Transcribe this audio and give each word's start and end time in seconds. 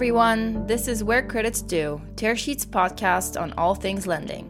everyone. 0.00 0.66
This 0.66 0.88
is 0.88 1.04
Where 1.04 1.20
Credits 1.20 1.60
Due, 1.60 2.00
Tearsheet's 2.16 2.64
podcast 2.64 3.38
on 3.38 3.52
all 3.58 3.74
things 3.74 4.06
lending. 4.06 4.48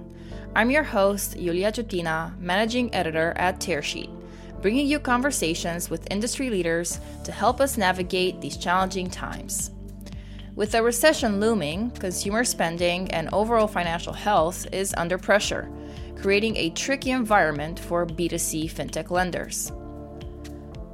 I'm 0.54 0.70
your 0.70 0.84
host, 0.84 1.36
Iulia 1.36 1.72
Ciutina, 1.72 2.38
managing 2.38 2.94
editor 2.94 3.32
at 3.34 3.58
Tearsheet, 3.58 4.10
bringing 4.62 4.86
you 4.86 5.00
conversations 5.00 5.90
with 5.90 6.06
industry 6.08 6.50
leaders 6.50 7.00
to 7.24 7.32
help 7.32 7.60
us 7.60 7.76
navigate 7.76 8.40
these 8.40 8.56
challenging 8.56 9.10
times. 9.10 9.72
With 10.54 10.76
a 10.76 10.84
recession 10.84 11.40
looming, 11.40 11.90
consumer 11.98 12.44
spending 12.44 13.10
and 13.10 13.28
overall 13.32 13.66
financial 13.66 14.12
health 14.12 14.68
is 14.72 14.94
under 14.96 15.18
pressure, 15.18 15.68
creating 16.14 16.56
a 16.58 16.70
tricky 16.70 17.10
environment 17.10 17.76
for 17.76 18.06
B2C 18.06 18.70
fintech 18.70 19.10
lenders. 19.10 19.72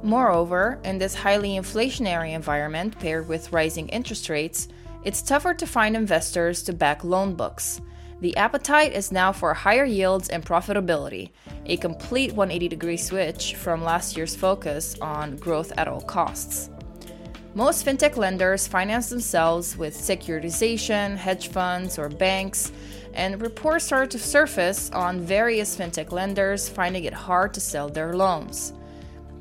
Moreover, 0.03 0.79
in 0.83 0.97
this 0.97 1.15
highly 1.15 1.51
inflationary 1.57 2.33
environment 2.33 2.99
paired 2.99 3.27
with 3.27 3.51
rising 3.51 3.89
interest 3.89 4.29
rates, 4.29 4.67
it's 5.03 5.21
tougher 5.21 5.53
to 5.55 5.65
find 5.65 5.95
investors 5.95 6.61
to 6.63 6.73
back 6.73 7.03
loan 7.03 7.33
books. 7.33 7.81
The 8.19 8.35
appetite 8.37 8.93
is 8.93 9.11
now 9.11 9.31
for 9.31 9.53
higher 9.53 9.85
yields 9.85 10.29
and 10.29 10.45
profitability, 10.45 11.29
a 11.65 11.77
complete 11.77 12.31
180 12.33 12.67
degree 12.67 12.97
switch 12.97 13.55
from 13.55 13.83
last 13.83 14.17
year's 14.17 14.35
focus 14.35 14.95
on 15.01 15.37
growth 15.37 15.71
at 15.77 15.87
all 15.87 16.01
costs. 16.01 16.69
Most 17.53 17.85
fintech 17.85 18.17
lenders 18.17 18.67
finance 18.67 19.09
themselves 19.09 19.77
with 19.77 19.95
securitization, 19.95 21.17
hedge 21.17 21.47
funds, 21.47 21.97
or 21.97 22.07
banks, 22.07 22.71
and 23.13 23.41
reports 23.41 23.85
start 23.85 24.11
to 24.11 24.19
surface 24.19 24.91
on 24.91 25.21
various 25.21 25.75
fintech 25.75 26.11
lenders 26.11 26.69
finding 26.69 27.05
it 27.05 27.13
hard 27.13 27.53
to 27.55 27.59
sell 27.59 27.89
their 27.89 28.15
loans. 28.15 28.73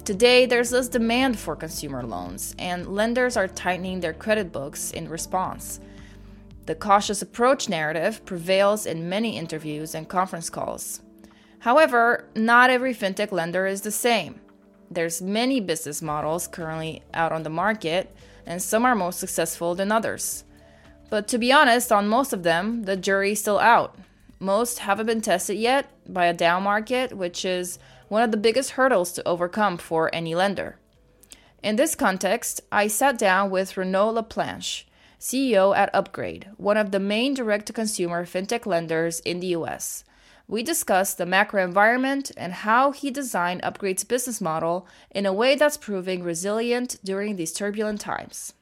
Today, 0.06 0.46
there's 0.46 0.70
less 0.70 0.86
demand 0.86 1.36
for 1.36 1.56
consumer 1.56 2.04
loans, 2.04 2.54
and 2.60 2.86
lenders 2.86 3.36
are 3.36 3.48
tightening 3.48 3.98
their 3.98 4.12
credit 4.12 4.52
books 4.52 4.92
in 4.92 5.08
response. 5.08 5.80
The 6.66 6.76
cautious 6.76 7.22
approach 7.22 7.68
narrative 7.68 8.24
prevails 8.24 8.86
in 8.86 9.08
many 9.08 9.36
interviews 9.36 9.96
and 9.96 10.08
conference 10.08 10.48
calls. 10.48 11.00
However, 11.58 12.28
not 12.36 12.70
every 12.70 12.94
fintech 12.94 13.32
lender 13.32 13.66
is 13.66 13.80
the 13.80 13.90
same. 13.90 14.38
There's 14.92 15.20
many 15.20 15.58
business 15.58 16.00
models 16.00 16.46
currently 16.46 17.02
out 17.12 17.32
on 17.32 17.42
the 17.42 17.50
market, 17.50 18.14
and 18.46 18.62
some 18.62 18.84
are 18.84 18.94
more 18.94 19.10
successful 19.10 19.74
than 19.74 19.90
others. 19.90 20.44
But 21.10 21.26
to 21.26 21.38
be 21.38 21.50
honest, 21.50 21.90
on 21.90 22.06
most 22.06 22.32
of 22.32 22.44
them, 22.44 22.84
the 22.84 22.96
jury's 22.96 23.40
still 23.40 23.58
out. 23.58 23.98
Most 24.38 24.78
haven't 24.78 25.06
been 25.06 25.20
tested 25.20 25.56
yet 25.56 25.90
by 26.06 26.26
a 26.26 26.32
down 26.32 26.62
market, 26.62 27.12
which 27.16 27.44
is 27.44 27.80
one 28.08 28.22
of 28.22 28.30
the 28.30 28.36
biggest 28.36 28.72
hurdles 28.72 29.12
to 29.12 29.26
overcome 29.26 29.76
for 29.76 30.14
any 30.14 30.34
lender. 30.34 30.78
In 31.62 31.76
this 31.76 31.94
context, 31.94 32.60
I 32.70 32.86
sat 32.86 33.18
down 33.18 33.50
with 33.50 33.76
Renaud 33.76 34.14
Laplanche, 34.14 34.84
CEO 35.18 35.76
at 35.76 35.94
Upgrade, 35.94 36.50
one 36.56 36.76
of 36.76 36.90
the 36.90 37.00
main 37.00 37.34
direct 37.34 37.66
to 37.66 37.72
consumer 37.72 38.24
fintech 38.24 38.66
lenders 38.66 39.20
in 39.20 39.40
the 39.40 39.48
US. 39.48 40.04
We 40.48 40.62
discussed 40.62 41.18
the 41.18 41.26
macro 41.26 41.64
environment 41.64 42.30
and 42.36 42.52
how 42.52 42.92
he 42.92 43.10
designed 43.10 43.62
Upgrade's 43.64 44.04
business 44.04 44.40
model 44.40 44.86
in 45.10 45.26
a 45.26 45.32
way 45.32 45.56
that's 45.56 45.76
proving 45.76 46.22
resilient 46.22 46.98
during 47.02 47.34
these 47.34 47.52
turbulent 47.52 48.00
times. 48.00 48.52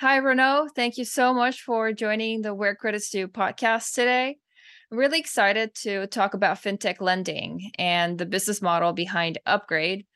Hi, 0.00 0.18
Renaud. 0.18 0.68
Thank 0.76 0.98
you 0.98 1.06
so 1.06 1.32
much 1.32 1.62
for 1.62 1.90
joining 1.92 2.42
the 2.42 2.52
Where 2.52 2.74
Credits 2.74 3.08
Due 3.08 3.28
podcast 3.28 3.94
today. 3.94 4.36
I'm 4.90 4.98
really 4.98 5.18
excited 5.18 5.74
to 5.82 6.06
talk 6.06 6.34
about 6.34 6.62
fintech 6.62 7.00
lending 7.00 7.72
and 7.76 8.16
the 8.16 8.26
business 8.26 8.62
model 8.62 8.92
behind 8.92 9.38
Upgrade. 9.44 10.06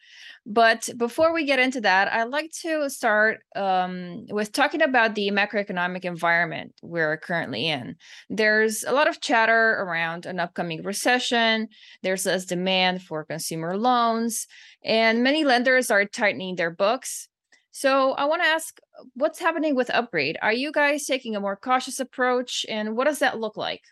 But 0.47 0.89
before 0.97 1.35
we 1.35 1.45
get 1.45 1.59
into 1.59 1.81
that, 1.81 2.13
I'd 2.13 2.29
like 2.29 2.53
to 2.63 2.89
start 2.89 3.41
um, 3.57 4.27
with 4.31 4.53
talking 4.53 4.81
about 4.81 5.17
the 5.17 5.31
macroeconomic 5.33 6.05
environment 6.05 6.75
we're 6.83 7.17
currently 7.17 7.67
in. 7.67 7.97
There's 8.29 8.85
a 8.85 8.93
lot 8.93 9.09
of 9.09 9.21
chatter 9.21 9.73
around 9.81 10.25
an 10.25 10.39
upcoming 10.39 10.83
recession, 10.83 11.69
there's 12.03 12.25
less 12.25 12.45
demand 12.45 13.03
for 13.03 13.25
consumer 13.25 13.77
loans, 13.77 14.47
and 14.85 15.25
many 15.25 15.45
lenders 15.45 15.91
are 15.91 16.05
tightening 16.05 16.55
their 16.55 16.71
books. 16.71 17.29
So 17.73 18.13
I 18.13 18.25
want 18.27 18.43
to 18.43 18.49
ask 18.49 18.79
what's 19.15 19.41
happening 19.41 19.75
with 19.75 19.91
Upgrade? 19.91 20.39
Are 20.43 20.53
you 20.53 20.71
guys 20.71 21.07
taking 21.07 21.35
a 21.35 21.41
more 21.41 21.57
cautious 21.57 21.99
approach, 21.99 22.65
and 22.69 22.97
what 22.97 23.07
does 23.07 23.19
that 23.19 23.41
look 23.41 23.57
like? 23.57 23.83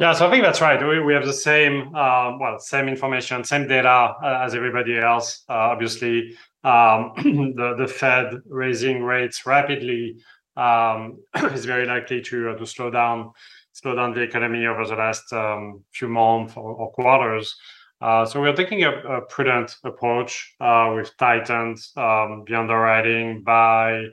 Yeah, 0.00 0.12
so 0.12 0.28
I 0.28 0.30
think 0.30 0.44
that's 0.44 0.60
right. 0.60 0.80
We, 0.86 1.00
we 1.00 1.12
have 1.14 1.26
the 1.26 1.32
same, 1.32 1.92
uh, 1.94 2.38
well, 2.38 2.60
same 2.60 2.86
information, 2.86 3.42
same 3.42 3.66
data 3.66 3.88
uh, 3.88 4.42
as 4.44 4.54
everybody 4.54 4.96
else. 4.96 5.42
Uh, 5.48 5.54
obviously, 5.54 6.36
um, 6.62 7.12
the 7.56 7.74
the 7.76 7.88
Fed 7.88 8.40
raising 8.48 9.02
rates 9.02 9.44
rapidly 9.44 10.16
um, 10.56 11.18
is 11.52 11.64
very 11.64 11.84
likely 11.84 12.20
to 12.22 12.50
uh, 12.50 12.56
to 12.56 12.64
slow 12.64 12.90
down 12.90 13.32
slow 13.72 13.96
down 13.96 14.14
the 14.14 14.20
economy 14.20 14.66
over 14.66 14.84
the 14.86 14.94
last 14.94 15.32
um, 15.32 15.82
few 15.92 16.08
months 16.08 16.56
or, 16.56 16.74
or 16.74 16.92
quarters. 16.92 17.56
Uh, 18.00 18.24
so 18.24 18.40
we're 18.40 18.54
taking 18.54 18.84
a, 18.84 18.90
a 18.90 19.22
prudent 19.22 19.74
approach. 19.82 20.54
Uh, 20.60 20.92
we've 20.94 21.16
tightened 21.16 21.78
um, 21.96 22.44
the 22.46 22.54
underwriting 22.56 23.42
by 23.42 24.04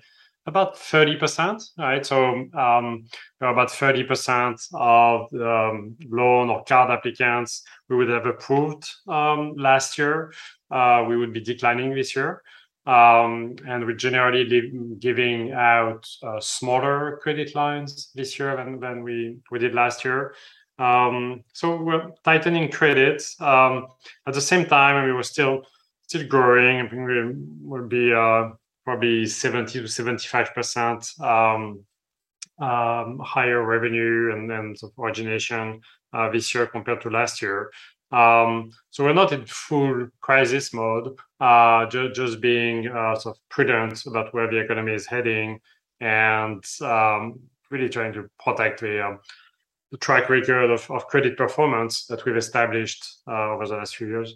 about 0.46 0.76
30%, 0.76 1.72
right? 1.78 2.06
So 2.06 2.26
um, 2.54 3.06
about 3.42 3.70
30% 3.70 4.68
of 4.74 5.34
um, 5.34 5.96
loan 6.08 6.50
or 6.50 6.64
card 6.64 6.92
applicants 6.92 7.64
we 7.90 7.96
would 7.96 8.10
have 8.10 8.26
approved 8.26 8.88
um, 9.08 9.56
last 9.56 9.98
year, 9.98 10.34
uh, 10.72 11.06
we 11.08 11.18
would 11.18 11.34
be 11.34 11.42
declining 11.42 11.96
this 11.96 12.16
year. 12.16 12.42
Um, 12.86 13.56
and 13.68 13.84
we're 13.84 13.96
generally 13.96 14.72
giving 15.00 15.52
out 15.54 16.08
uh, 16.22 16.40
smaller 16.40 17.20
credit 17.24 17.56
lines 17.56 18.12
this 18.14 18.38
year 18.38 18.56
than, 18.56 18.80
than 18.80 19.04
we, 19.04 19.38
we 19.50 19.58
did 19.58 19.74
last 19.74 20.06
year. 20.06 20.36
Um, 20.78 21.44
so 21.54 21.82
we're 21.82 22.12
tightening 22.24 22.70
credit. 22.70 23.24
Um, 23.40 23.88
at 24.28 24.36
the 24.36 24.42
same 24.42 24.66
time, 24.66 25.06
we 25.06 25.14
were 25.14 25.24
still 25.24 25.64
still 26.08 26.28
growing. 26.28 26.82
I 26.82 26.88
think 26.88 27.08
we 27.08 27.34
will 27.62 27.88
be 27.88 28.14
uh, 28.14 28.50
probably 28.86 29.26
70 29.26 29.82
to 29.82 29.88
75 29.88 30.54
percent 30.54 31.10
um, 31.20 31.84
um, 32.60 33.20
higher 33.20 33.66
revenue 33.66 34.32
and 34.32 34.50
then 34.50 34.76
origination 34.98 35.82
uh, 36.14 36.30
this 36.30 36.54
year 36.54 36.68
compared 36.68 37.02
to 37.02 37.10
last 37.10 37.42
year. 37.42 37.72
Um, 38.12 38.72
so 38.92 39.04
we're 39.04 39.14
not 39.14 39.34
in 39.34 39.46
full 39.46 40.08
crisis 40.22 40.74
mode, 40.74 41.18
uh, 41.40 41.86
ju- 41.88 42.14
just 42.14 42.40
being 42.40 42.88
uh, 42.88 43.16
sort 43.16 43.36
of 43.36 43.50
prudent 43.50 44.06
about 44.06 44.34
where 44.34 44.50
the 44.50 44.60
economy 44.60 44.94
is 44.94 45.08
heading 45.08 45.60
and 46.00 46.64
um, 46.82 47.40
really 47.72 47.90
trying 47.90 48.14
to 48.14 48.30
protect 48.40 48.82
the, 48.82 49.06
um, 49.06 49.20
the 49.92 49.98
track 49.98 50.30
record 50.30 50.72
of, 50.72 50.90
of, 50.92 51.08
credit 51.08 51.36
performance 51.36 52.06
that 52.06 52.24
we've 52.26 52.38
established 52.38 53.04
uh, 53.28 53.52
over 53.52 53.68
the 53.68 53.76
last 53.76 53.96
few 53.96 54.08
years. 54.08 54.36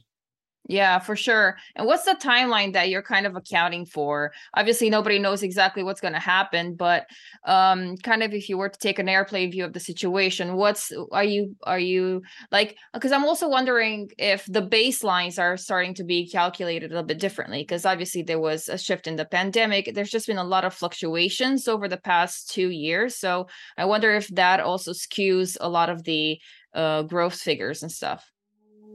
Yeah, 0.67 0.99
for 0.99 1.15
sure. 1.15 1.57
And 1.75 1.87
what's 1.87 2.03
the 2.05 2.15
timeline 2.21 2.73
that 2.73 2.89
you're 2.89 3.01
kind 3.01 3.25
of 3.25 3.35
accounting 3.35 3.85
for? 3.87 4.31
Obviously, 4.53 4.89
nobody 4.91 5.17
knows 5.17 5.41
exactly 5.41 5.81
what's 5.81 6.01
going 6.01 6.13
to 6.13 6.19
happen, 6.19 6.75
but 6.75 7.07
um, 7.45 7.97
kind 7.97 8.21
of 8.21 8.33
if 8.33 8.49
you 8.49 8.57
were 8.57 8.69
to 8.69 8.77
take 8.77 8.99
an 8.99 9.09
airplane 9.09 9.51
view 9.51 9.65
of 9.65 9.73
the 9.73 9.79
situation, 9.79 10.55
what's 10.55 10.91
are 11.11 11.23
you 11.23 11.55
are 11.63 11.79
you 11.79 12.21
like? 12.51 12.77
Because 12.93 13.11
I'm 13.11 13.25
also 13.25 13.49
wondering 13.49 14.09
if 14.19 14.45
the 14.45 14.61
baselines 14.61 15.39
are 15.39 15.57
starting 15.57 15.95
to 15.95 16.03
be 16.03 16.29
calculated 16.29 16.91
a 16.91 16.93
little 16.93 17.07
bit 17.07 17.19
differently. 17.19 17.63
Because 17.63 17.85
obviously 17.85 18.21
there 18.21 18.39
was 18.39 18.69
a 18.69 18.77
shift 18.77 19.07
in 19.07 19.15
the 19.15 19.25
pandemic. 19.25 19.91
There's 19.95 20.11
just 20.11 20.27
been 20.27 20.37
a 20.37 20.43
lot 20.43 20.65
of 20.65 20.73
fluctuations 20.75 21.67
over 21.67 21.87
the 21.87 21.97
past 21.97 22.51
two 22.51 22.69
years. 22.69 23.15
So 23.15 23.47
I 23.77 23.85
wonder 23.85 24.13
if 24.13 24.27
that 24.35 24.59
also 24.59 24.91
skews 24.91 25.57
a 25.59 25.69
lot 25.69 25.89
of 25.89 26.03
the 26.03 26.39
uh, 26.75 27.03
growth 27.03 27.39
figures 27.39 27.81
and 27.81 27.91
stuff. 27.91 28.29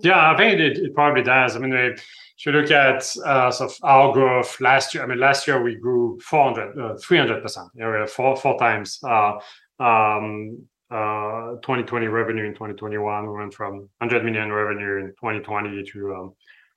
Yeah, 0.01 0.33
I 0.33 0.37
think 0.37 0.61
it, 0.61 0.79
it 0.79 0.95
probably 0.95 1.23
does. 1.23 1.57
I 1.57 1.59
mean, 1.59 1.73
if 1.73 2.05
you 2.45 2.53
look 2.53 2.71
at 2.71 3.17
uh, 3.25 3.51
sort 3.51 3.71
of 3.71 3.77
our 3.83 4.13
growth 4.13 4.61
last 4.61 4.95
year, 4.95 5.03
I 5.03 5.07
mean, 5.07 5.19
last 5.19 5.47
year 5.47 5.63
we 5.63 5.77
grew 5.77 6.19
400, 6.21 6.79
uh, 6.79 6.95
300%, 6.95 7.69
you 7.75 7.81
know, 7.81 8.07
four, 8.07 8.37
four 8.37 8.59
times 8.59 8.99
uh, 9.03 9.39
um, 9.81 10.67
uh, 10.91 11.57
2020 11.63 12.07
revenue 12.07 12.45
in 12.45 12.53
2021. 12.53 13.27
We 13.27 13.33
went 13.33 13.55
from 13.55 13.89
100 13.99 14.25
million 14.25 14.53
revenue 14.53 14.99
in 14.99 15.07
2020 15.21 15.85
to 15.93 16.15
um, 16.15 16.35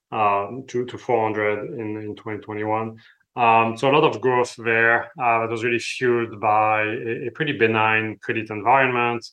uh, 0.10 0.48
to, 0.68 0.86
to 0.86 0.98
400 0.98 1.80
in, 1.80 1.98
in 1.98 2.16
2021. 2.16 2.98
Um, 3.36 3.78
so 3.78 3.90
a 3.90 3.94
lot 3.94 4.04
of 4.04 4.22
growth 4.22 4.56
there 4.58 5.12
uh, 5.22 5.42
that 5.42 5.50
was 5.50 5.64
really 5.64 5.80
fueled 5.80 6.40
by 6.40 6.84
a, 6.84 7.28
a 7.28 7.30
pretty 7.32 7.52
benign 7.52 8.18
credit 8.22 8.50
environment 8.50 9.30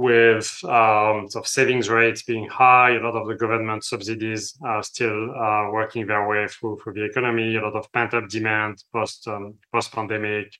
with 0.00 0.64
um, 0.64 1.28
sort 1.28 1.44
of 1.44 1.46
savings 1.46 1.90
rates 1.90 2.22
being 2.22 2.48
high, 2.48 2.96
a 2.96 3.00
lot 3.00 3.14
of 3.14 3.28
the 3.28 3.34
government 3.34 3.84
subsidies 3.84 4.56
are 4.64 4.82
still 4.82 5.30
uh, 5.32 5.70
working 5.70 6.06
their 6.06 6.26
way 6.26 6.48
through, 6.48 6.78
through 6.78 6.94
the 6.94 7.04
economy, 7.04 7.56
a 7.56 7.60
lot 7.60 7.74
of 7.74 7.92
pent 7.92 8.14
up 8.14 8.26
demand 8.30 8.82
post 8.94 9.28
um, 9.28 9.54
post 9.70 9.92
pandemic, 9.92 10.54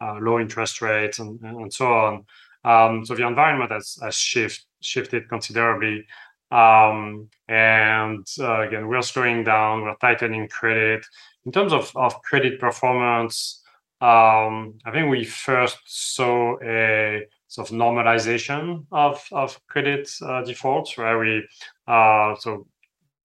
uh, 0.00 0.16
low 0.22 0.40
interest 0.40 0.80
rates, 0.80 1.18
and, 1.18 1.38
and 1.42 1.70
so 1.70 1.86
on. 1.92 2.24
Um, 2.64 3.04
so 3.04 3.14
the 3.14 3.26
environment 3.26 3.70
has, 3.70 3.98
has 4.02 4.14
shift, 4.14 4.64
shifted 4.80 5.28
considerably. 5.28 6.06
Um, 6.50 7.28
and 7.48 8.26
uh, 8.40 8.62
again, 8.62 8.88
we're 8.88 9.02
slowing 9.02 9.44
down, 9.44 9.82
we're 9.82 9.96
tightening 9.96 10.48
credit. 10.48 11.04
In 11.44 11.52
terms 11.52 11.74
of, 11.74 11.92
of 11.96 12.22
credit 12.22 12.58
performance, 12.58 13.62
um, 14.00 14.78
I 14.86 14.90
think 14.90 15.10
we 15.10 15.24
first 15.24 15.78
saw 15.84 16.56
a 16.62 17.26
sort 17.56 17.70
of 17.70 17.76
normalization 17.76 18.84
of 18.92 19.16
of 19.32 19.58
credit 19.66 20.06
uh, 20.22 20.42
defaults, 20.42 20.98
where 20.98 21.18
we 21.18 21.42
uh, 21.88 22.34
so 22.36 22.66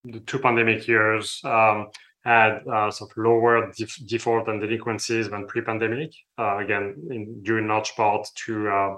the 0.05 0.21
two 0.21 0.39
pandemic 0.39 0.87
years 0.87 1.41
um, 1.43 1.87
had 2.23 2.65
uh, 2.75 2.89
sort 2.89 3.11
of 3.11 3.17
lower 3.17 3.71
def- 3.77 4.07
default 4.07 4.47
and 4.47 4.61
delinquencies 4.61 5.29
than 5.29 5.47
pre-pandemic. 5.47 6.11
Uh, 6.39 6.57
again, 6.59 6.95
in 7.09 7.43
due 7.43 7.57
in 7.57 7.67
large 7.67 7.93
part 7.95 8.25
to 8.45 8.69
uh, 8.69 8.95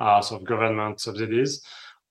uh, 0.00 0.22
sort 0.22 0.40
of 0.40 0.48
government 0.48 0.98
subsidies. 0.98 1.62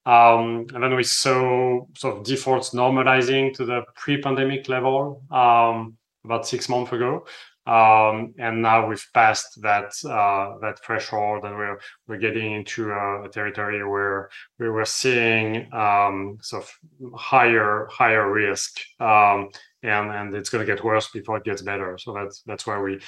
Um, 0.05 0.67
and 0.73 0.83
then 0.83 0.95
we 0.95 1.03
saw 1.03 1.85
sort 1.97 2.17
of 2.17 2.23
defaults 2.23 2.69
normalizing 2.69 3.53
to 3.55 3.65
the 3.65 3.81
pre-pandemic 3.95 4.69
level 4.69 5.23
um, 5.31 5.97
about 6.23 6.47
six 6.47 6.69
months 6.69 6.91
ago. 6.91 7.25
Um, 7.69 8.33
and 8.39 8.63
now 8.63 8.87
we've 8.87 9.07
passed 9.13 9.61
that 9.61 9.93
uh, 10.03 10.57
that 10.59 10.79
threshold, 10.83 11.43
and 11.45 11.55
we're 11.55 11.79
we're 12.07 12.17
getting 12.17 12.53
into 12.53 12.89
a, 12.89 13.25
a 13.25 13.29
territory 13.29 13.87
where 13.87 14.29
we 14.57 14.69
were 14.69 14.85
seeing 14.85 15.71
um, 15.71 16.39
sort 16.41 16.63
of 16.63 17.13
higher 17.15 17.87
higher 17.91 18.31
risk, 18.31 18.79
um, 18.99 19.49
and 19.83 20.09
and 20.09 20.35
it's 20.35 20.49
going 20.49 20.65
to 20.65 20.73
get 20.73 20.83
worse 20.83 21.09
before 21.11 21.37
it 21.37 21.43
gets 21.43 21.61
better. 21.61 21.95
So 21.99 22.11
that's 22.11 22.41
that's 22.47 22.65
why 22.65 22.81
we 22.81 23.01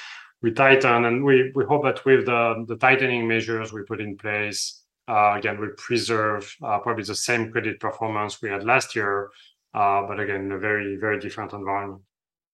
we 0.44 0.52
tighten, 0.52 1.06
and 1.06 1.24
we 1.24 1.52
we 1.56 1.66
hope 1.66 1.84
that 1.86 2.06
with 2.06 2.28
the 2.28 2.64
the 2.68 2.78
tightening 2.78 3.28
measures 3.28 3.74
we 3.74 3.82
put 3.82 4.00
in 4.00 4.16
place, 4.16 4.84
uh, 5.08 5.34
again 5.40 5.60
we 5.60 5.70
preserve 5.76 6.56
uh, 6.62 6.78
probably 6.78 7.04
the 7.04 7.16
same 7.16 7.52
credit 7.52 7.80
performance 7.80 8.40
we 8.44 8.50
had 8.50 8.64
last 8.64 8.96
year, 8.96 9.32
uh, 9.74 10.06
but 10.06 10.20
again 10.20 10.42
in 10.42 10.52
a 10.52 10.60
very 10.60 10.98
very 10.98 11.20
different 11.20 11.52
environment. 11.52 12.04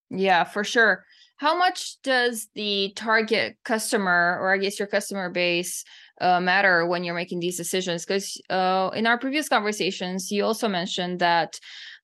Yeah, 0.10 0.46
for 0.46 0.64
sure 0.64 1.04
how 1.38 1.58
much 1.58 2.02
does 2.02 2.50
the 2.56 2.92
target 2.96 3.58
customer 3.64 4.38
or 4.42 4.54
i 4.54 4.58
guess 4.58 4.80
your 4.80 4.88
customer 4.88 5.30
base 5.30 5.84
uh, 6.20 6.40
matter 6.40 6.86
when 6.86 7.04
you're 7.04 7.16
making 7.16 7.40
these 7.40 7.58
decisions? 7.58 8.06
Because 8.06 8.42
uh, 8.50 8.90
in 8.96 9.08
our 9.08 9.18
previous 9.18 9.50
conversations 9.50 10.32
you 10.32 10.44
also 10.44 10.68
mentioned 10.68 11.20
that 11.20 11.60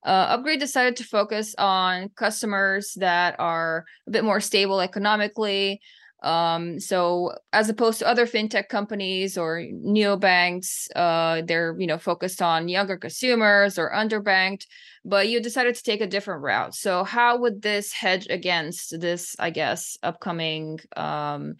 uh, 0.05 0.35
upgrade 0.35 0.59
decided 0.59 0.95
to 0.97 1.03
focus 1.03 1.55
on 1.57 2.09
customers 2.15 2.93
that 2.97 3.35
are 3.39 3.85
a 4.07 4.11
bit 4.11 4.23
more 4.23 4.41
stable 4.41 4.81
economically 4.81 5.79
um, 6.23 6.79
so 6.79 7.33
as 7.51 7.67
opposed 7.67 7.99
to 7.99 8.07
other 8.07 8.25
fintech 8.25 8.69
companies 8.69 9.37
or 9.37 9.59
neobanks, 9.59 10.87
uh, 10.95 11.41
they're 11.45 11.75
you 11.77 11.85
know 11.85 11.97
focused 11.97 12.41
on 12.41 12.69
younger 12.69 12.97
consumers 12.97 13.77
or 13.77 13.91
underbanked, 13.91 14.65
but 15.03 15.27
you 15.27 15.41
decided 15.41 15.75
to 15.75 15.83
take 15.83 16.01
a 16.01 16.07
different 16.07 16.41
route. 16.41 16.75
So 16.75 17.03
how 17.03 17.37
would 17.39 17.61
this 17.61 17.91
hedge 17.91 18.27
against 18.29 18.99
this, 19.01 19.35
I 19.37 19.49
guess, 19.49 19.97
upcoming 20.01 20.79
um, 20.95 21.55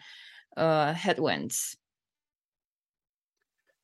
uh, 0.56 0.94
headwinds? 0.94 1.76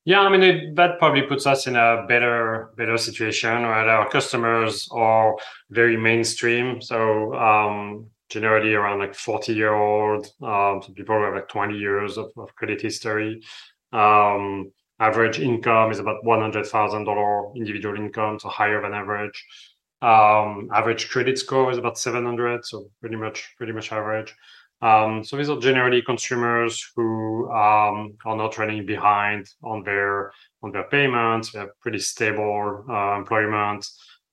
Yeah, 0.05 0.21
I 0.21 0.29
mean 0.29 0.43
it, 0.43 0.75
that 0.77 0.97
probably 0.97 1.23
puts 1.23 1.45
us 1.45 1.67
in 1.67 1.75
a 1.75 2.05
better 2.07 2.71
better 2.77 2.97
situation, 2.97 3.63
right? 3.63 3.87
Our 3.87 4.09
customers 4.09 4.87
are 4.91 5.35
very 5.69 5.97
mainstream, 5.97 6.81
so 6.81 7.33
um, 7.35 8.07
generally 8.29 8.73
around 8.73 8.99
like 8.99 9.15
40 9.15 9.53
year 9.53 9.73
old. 9.73 10.27
Um, 10.41 10.81
some 10.83 10.93
people 10.93 11.21
have 11.21 11.33
like 11.33 11.49
20 11.49 11.77
years 11.77 12.17
of, 12.17 12.31
of 12.37 12.55
credit 12.55 12.81
history. 12.81 13.41
Um, 13.91 14.71
average 14.99 15.39
income 15.39 15.91
is 15.91 15.99
about 15.99 16.23
$100,000 16.23 17.55
individual 17.55 17.95
income, 17.95 18.39
so 18.39 18.49
higher 18.49 18.81
than 18.81 18.93
average. 18.93 19.45
Um, 20.01 20.69
average 20.73 21.09
credit 21.09 21.37
score 21.37 21.71
is 21.71 21.77
about 21.77 21.97
700, 21.97 22.65
so 22.65 22.89
pretty 23.01 23.17
much 23.17 23.53
pretty 23.57 23.73
much 23.73 23.91
average. 23.91 24.33
Um, 24.81 25.25
so 25.25 25.35
these 25.35 25.49
are 25.49 25.59
generally 25.59 26.01
consumers 26.01 26.89
who 26.95 27.51
um, 27.51 28.15
are 28.25 28.37
not 28.37 28.57
running 28.57 28.85
behind 28.85 29.49
on 29.61 29.83
their 29.83 30.31
on 30.63 30.71
their 30.71 30.85
payments. 30.85 31.51
They 31.51 31.59
have 31.59 31.77
pretty 31.81 31.99
stable 31.99 32.85
uh, 32.89 33.17
employment 33.17 33.85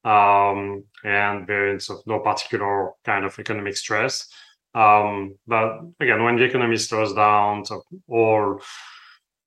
um, 0.07 0.85
and 1.05 1.47
variants 1.47 1.91
of 1.91 1.99
no 2.07 2.21
particular 2.21 2.93
kind 3.05 3.25
of 3.25 3.39
economic 3.39 3.77
stress. 3.77 4.29
Um, 4.75 5.37
but 5.47 5.81
again, 6.01 6.23
when 6.23 6.37
the 6.37 6.45
economy 6.45 6.77
slows 6.77 7.13
down, 7.15 7.65
so 7.65 7.83
all 8.09 8.61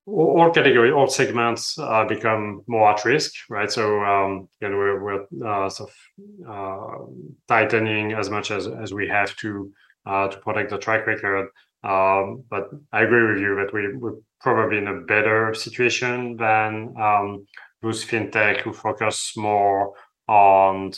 all 0.06 0.50
category, 0.50 0.91
all 0.91 1.07
segments 1.07 1.77
uh, 1.77 2.03
become 2.06 2.63
more 2.67 2.89
at 2.91 3.06
risk, 3.06 3.31
right? 3.47 3.71
So 3.71 4.03
um, 4.03 4.50
again, 4.59 4.75
we're, 4.75 5.03
we're 5.03 5.23
uh, 5.47 5.69
sort 5.69 5.91
of 5.91 6.50
uh, 6.50 7.06
tightening 7.47 8.13
as 8.13 8.29
much 8.29 8.50
as, 8.50 8.67
as 8.67 8.91
we 8.91 9.07
have 9.07 9.35
to 9.38 9.71
uh, 10.07 10.27
to 10.29 10.38
protect 10.39 10.71
the 10.71 10.79
track 10.79 11.06
record. 11.06 11.50
Um, 11.83 12.44
but 12.50 12.69
I 12.91 13.03
agree 13.03 13.31
with 13.31 13.39
you 13.39 13.56
that 13.57 13.71
we, 13.71 13.95
we're 13.95 14.17
probably 14.41 14.79
in 14.79 14.88
a 14.88 15.01
better 15.01 15.53
situation 15.53 16.38
than 16.38 16.95
um, 17.00 17.45
those 17.83 18.03
fintech 18.03 18.61
who 18.61 18.73
focus 18.73 19.33
more 19.38 19.94
on 20.29 20.91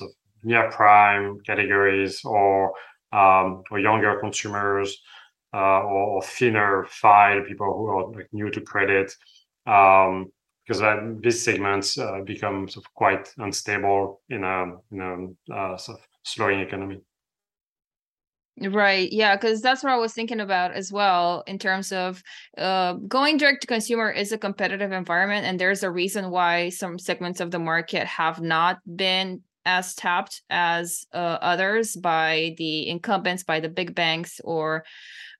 near 0.43 0.69
prime 0.71 1.39
categories 1.45 2.21
or 2.25 2.73
um, 3.13 3.63
or 3.71 3.79
younger 3.79 4.19
consumers 4.19 4.97
uh, 5.53 5.81
or, 5.81 6.03
or, 6.15 6.21
thinner 6.21 6.85
file 6.89 7.41
people 7.43 7.67
who 7.67 7.87
are 7.87 8.11
like 8.11 8.27
new 8.31 8.49
to 8.49 8.61
credit 8.61 9.13
um, 9.67 10.31
because 10.65 10.81
uh, 10.81 10.95
these 11.21 11.43
segments 11.43 11.97
uh, 11.97 12.21
become 12.25 12.69
sort 12.69 12.85
of 12.85 12.93
quite 12.93 13.33
unstable 13.37 14.21
in 14.29 14.43
a 14.43 14.63
in 14.91 15.35
a 15.49 15.53
uh, 15.53 15.77
sort 15.77 15.99
of 15.99 16.05
slowing 16.23 16.59
economy. 16.59 17.01
Right. 18.69 19.11
Yeah. 19.11 19.35
Because 19.35 19.61
that's 19.61 19.81
what 19.83 19.91
I 19.91 19.97
was 19.97 20.13
thinking 20.13 20.39
about 20.39 20.73
as 20.73 20.91
well 20.91 21.43
in 21.47 21.57
terms 21.57 21.91
of 21.91 22.21
uh, 22.57 22.93
going 22.93 23.37
direct 23.37 23.61
to 23.61 23.67
consumer 23.67 24.11
is 24.11 24.31
a 24.31 24.37
competitive 24.37 24.91
environment. 24.91 25.47
And 25.47 25.59
there's 25.59 25.81
a 25.81 25.89
reason 25.89 26.29
why 26.29 26.69
some 26.69 26.99
segments 26.99 27.39
of 27.39 27.49
the 27.49 27.57
market 27.57 28.05
have 28.05 28.39
not 28.39 28.77
been 28.95 29.41
as 29.65 29.95
tapped 29.95 30.43
as 30.49 31.05
uh, 31.11 31.17
others 31.41 31.95
by 31.95 32.53
the 32.57 32.87
incumbents, 32.87 33.43
by 33.43 33.59
the 33.59 33.69
big 33.69 33.95
banks, 33.95 34.39
or 34.43 34.83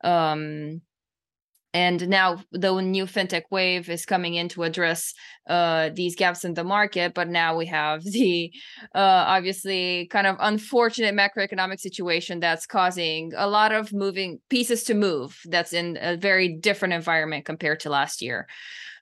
um, 0.04 0.82
and 1.74 2.08
now 2.10 2.44
the 2.52 2.82
new 2.82 3.06
fintech 3.06 3.44
wave 3.50 3.90
is 3.90 4.06
coming 4.06 4.36
in 4.36 4.50
to 4.50 4.64
address 4.64 5.14
uh, 5.48 5.90
these 5.94 6.16
gaps 6.16 6.44
in 6.44 6.54
the 6.54 6.64
market 6.64 7.14
but 7.14 7.28
now 7.28 7.56
we 7.56 7.66
have 7.66 8.04
the 8.12 8.52
uh, 8.96 9.24
obviously 9.28 10.08
kind 10.12 10.28
of 10.28 10.36
unfortunate 10.40 11.16
macroeconomic 11.16 11.80
situation 11.80 12.40
that's 12.40 12.66
causing 12.66 13.32
a 13.36 13.48
lot 13.48 13.72
of 13.72 13.94
moving 13.94 14.40
pieces 14.50 14.84
to 14.84 14.94
move 14.94 15.40
that's 15.46 15.74
in 15.74 15.98
a 16.02 16.18
very 16.18 16.58
different 16.58 16.94
environment 16.94 17.46
compared 17.46 17.80
to 17.80 17.90
last 17.90 18.22
year 18.22 18.48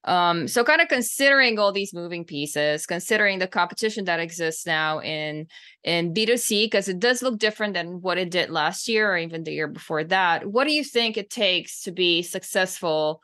um, 0.06 0.48
so 0.48 0.64
kind 0.64 0.82
of 0.82 0.88
considering 0.88 1.60
all 1.60 1.72
these 1.72 1.94
moving 1.94 2.24
pieces, 2.24 2.86
considering 2.86 3.40
the 3.40 3.48
competition 3.48 4.06
that 4.06 4.20
exists 4.20 4.66
now 4.66 5.02
in 5.02 5.48
in 5.84 6.14
B2C, 6.14 6.66
because 6.66 6.88
it 6.88 7.00
does 7.00 7.22
look 7.22 7.38
different 7.38 7.74
than 7.74 8.02
what 8.02 8.18
it 8.18 8.32
did 8.32 8.50
last 8.50 8.88
year 8.88 9.12
or 9.12 9.18
even 9.18 9.44
the 9.44 9.52
year 9.52 9.68
before 9.68 10.04
that. 10.06 10.46
What 10.46 10.66
do 10.68 10.74
you 10.74 10.84
think 10.84 11.18
it 11.18 11.30
takes 11.30 11.84
to 11.84 11.92
be 11.92 12.22
successful 12.22 13.22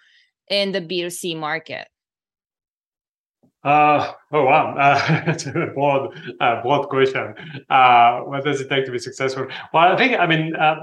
in 0.50 0.72
the 0.72 0.82
B2C 0.82 1.38
market? 1.38 1.88
Uh, 3.64 4.14
oh 4.32 4.44
wow, 4.44 4.76
uh, 4.78 5.24
that's 5.26 5.48
a 5.48 5.72
broad, 5.74 6.16
uh, 6.40 6.62
broad 6.62 6.88
question. 6.88 7.34
Uh, 7.68 8.20
what 8.20 8.44
does 8.44 8.62
it 8.62 8.70
take 8.70 8.86
to 8.86 8.92
be 8.92 9.00
successful? 9.00 9.48
Well, 9.74 9.92
I 9.92 9.98
think, 9.98 10.20
I 10.20 10.28
mean, 10.28 10.56
uh, 10.56 10.76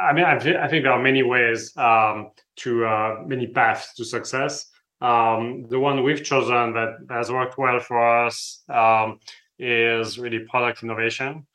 I 0.00 0.14
mean, 0.14 0.24
I, 0.24 0.36
I, 0.36 0.68
think 0.68 0.84
there 0.84 0.92
are 0.92 1.02
many 1.02 1.22
ways 1.22 1.76
um, 1.76 2.30
to 2.56 2.86
uh, 2.86 3.16
many 3.26 3.46
paths 3.48 3.92
to 3.94 4.04
success. 4.04 4.70
Um, 5.00 5.66
the 5.68 5.78
one 5.78 6.02
we've 6.02 6.24
chosen 6.24 6.72
that 6.72 6.98
has 7.10 7.30
worked 7.30 7.58
well 7.58 7.80
for 7.80 8.26
us 8.26 8.62
um, 8.68 9.20
is 9.58 10.18
really 10.18 10.40
product 10.40 10.82
innovation. 10.82 11.46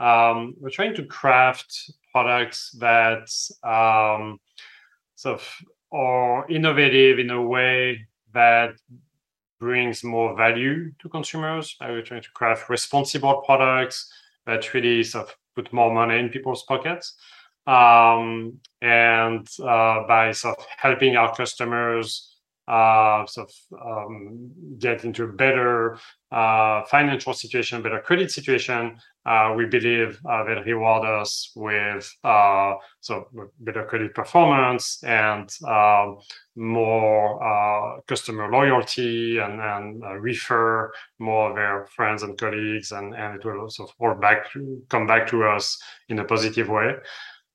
Um, 0.00 0.54
we're 0.58 0.70
trying 0.70 0.94
to 0.96 1.04
craft 1.04 1.90
products 2.12 2.70
that 2.78 3.28
um, 3.62 4.38
sort 5.14 5.40
of 5.40 5.48
are 5.92 6.48
innovative 6.48 7.18
in 7.18 7.30
a 7.30 7.42
way 7.42 8.06
that 8.32 8.74
brings 9.58 10.04
more 10.04 10.36
value 10.36 10.92
to 10.98 11.08
consumers. 11.08 11.76
We're 11.80 12.02
trying 12.02 12.22
to 12.22 12.30
craft 12.34 12.68
responsible 12.68 13.42
products 13.46 14.12
that 14.46 14.74
really 14.74 15.02
sort 15.02 15.28
of 15.28 15.34
put 15.54 15.72
more 15.72 15.92
money 15.92 16.18
in 16.18 16.28
people's 16.28 16.64
pockets. 16.64 17.14
Um, 17.66 18.60
and 18.80 19.48
uh, 19.60 20.06
by 20.06 20.32
sort 20.32 20.58
of 20.58 20.66
helping 20.76 21.16
our 21.16 21.34
customers 21.34 22.35
uh, 22.68 23.24
sort 23.26 23.48
of 23.48 23.80
um, 23.86 24.50
get 24.78 25.04
into 25.04 25.24
a 25.24 25.32
better 25.32 25.98
uh, 26.32 26.82
financial 26.84 27.32
situation, 27.32 27.82
better 27.82 28.00
credit 28.00 28.30
situation, 28.30 28.98
uh, 29.24 29.52
we 29.56 29.66
believe 29.66 30.20
uh, 30.28 30.44
will 30.46 30.62
reward 30.64 31.04
us 31.04 31.52
with 31.56 32.12
uh, 32.24 32.74
so 33.00 33.26
better 33.60 33.84
credit 33.84 34.14
performance 34.14 35.02
and 35.04 35.50
um, 35.66 36.18
more 36.56 37.42
uh, 37.42 38.00
customer 38.06 38.50
loyalty 38.50 39.38
and, 39.38 39.60
and 39.60 40.04
uh, 40.04 40.14
refer 40.14 40.92
more 41.18 41.50
of 41.50 41.56
their 41.56 41.86
friends 41.94 42.22
and 42.22 42.38
colleagues, 42.38 42.92
and, 42.92 43.14
and 43.14 43.36
it 43.36 43.44
will 43.44 43.60
also 43.60 43.88
all 43.98 44.14
back 44.14 44.46
come 44.88 45.06
back 45.06 45.26
to 45.28 45.44
us 45.44 45.80
in 46.08 46.18
a 46.18 46.24
positive 46.24 46.68
way. 46.68 46.94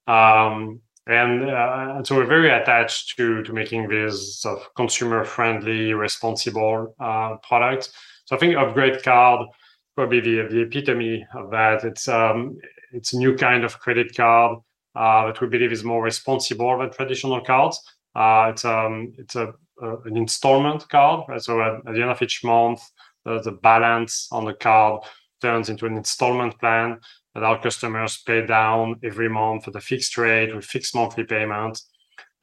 Um, 0.08 0.82
and, 1.08 1.50
uh, 1.50 2.03
so 2.03 2.15
we're 2.15 2.25
very 2.25 2.51
attached 2.51 3.17
to 3.17 3.43
to 3.43 3.53
making 3.53 3.88
this 3.89 4.39
sort 4.39 4.60
of 4.60 4.74
consumer 4.75 5.25
friendly, 5.25 5.93
responsible 5.93 6.96
uh, 7.00 7.38
product. 7.38 7.91
So 8.25 8.36
I 8.36 8.39
think 8.39 8.55
Upgrade 8.55 9.01
Card 9.03 9.48
probably 9.96 10.20
the 10.22 10.48
the 10.50 10.62
epitome 10.62 11.25
of 11.36 11.51
that. 11.51 11.84
It's 11.84 12.08
um 12.08 12.58
it's 12.93 13.13
a 13.13 13.17
new 13.17 13.36
kind 13.36 13.63
of 13.63 13.79
credit 13.79 14.15
card 14.15 14.60
uh, 14.96 15.27
that 15.27 15.41
we 15.41 15.48
believe 15.48 15.72
is 15.72 15.84
more 15.84 16.03
responsible 16.03 16.77
than 16.79 16.91
traditional 16.91 17.41
cards. 17.41 17.81
Uh, 18.15 18.51
it's 18.51 18.65
um 18.65 19.13
it's 19.17 19.36
a, 19.36 19.53
a, 19.81 19.98
an 20.05 20.17
installment 20.17 20.88
card. 20.89 21.25
Right? 21.27 21.41
So 21.41 21.62
at, 21.62 21.75
at, 21.88 21.93
the 21.93 22.01
end 22.01 22.12
of 22.12 22.22
each 22.22 22.43
month, 22.43 22.81
the 23.25 23.58
balance 23.63 24.27
on 24.31 24.46
the 24.46 24.53
card 24.53 25.03
turns 25.41 25.70
into 25.70 25.86
an 25.86 25.98
installment 25.98 26.60
plan 26.60 27.00
that 27.33 27.43
our 27.43 27.61
customers 27.61 28.21
pay 28.25 28.45
down 28.45 28.95
every 29.03 29.29
month 29.29 29.67
at 29.67 29.75
a 29.75 29.81
fixed 29.81 30.17
rate 30.17 30.53
with 30.53 30.65
fixed 30.65 30.95
monthly 30.95 31.23
payment. 31.23 31.81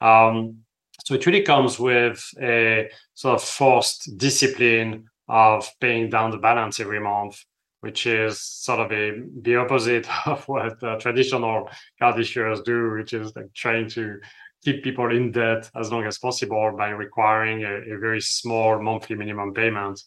Um, 0.01 0.59
so 1.05 1.15
it 1.15 1.25
really 1.25 1.43
comes 1.43 1.79
with 1.79 2.23
a 2.41 2.89
sort 3.13 3.35
of 3.35 3.43
forced 3.43 4.17
discipline 4.17 5.05
of 5.27 5.69
paying 5.79 6.09
down 6.09 6.31
the 6.31 6.37
balance 6.37 6.79
every 6.79 6.99
month, 6.99 7.43
which 7.81 8.05
is 8.05 8.41
sort 8.41 8.79
of 8.79 8.91
a 8.91 9.21
the 9.41 9.55
opposite 9.55 10.07
of 10.27 10.43
what 10.47 10.79
traditional 10.99 11.69
card 11.99 12.15
issuers 12.15 12.63
do, 12.63 12.91
which 12.91 13.13
is 13.13 13.35
like 13.35 13.53
trying 13.53 13.87
to 13.89 14.19
keep 14.63 14.83
people 14.83 15.09
in 15.15 15.31
debt 15.31 15.69
as 15.75 15.91
long 15.91 16.05
as 16.05 16.17
possible 16.17 16.73
by 16.77 16.89
requiring 16.89 17.63
a, 17.63 17.93
a 17.93 17.97
very 17.97 18.19
small 18.19 18.81
monthly 18.81 19.15
minimum 19.15 19.53
payment. 19.53 20.01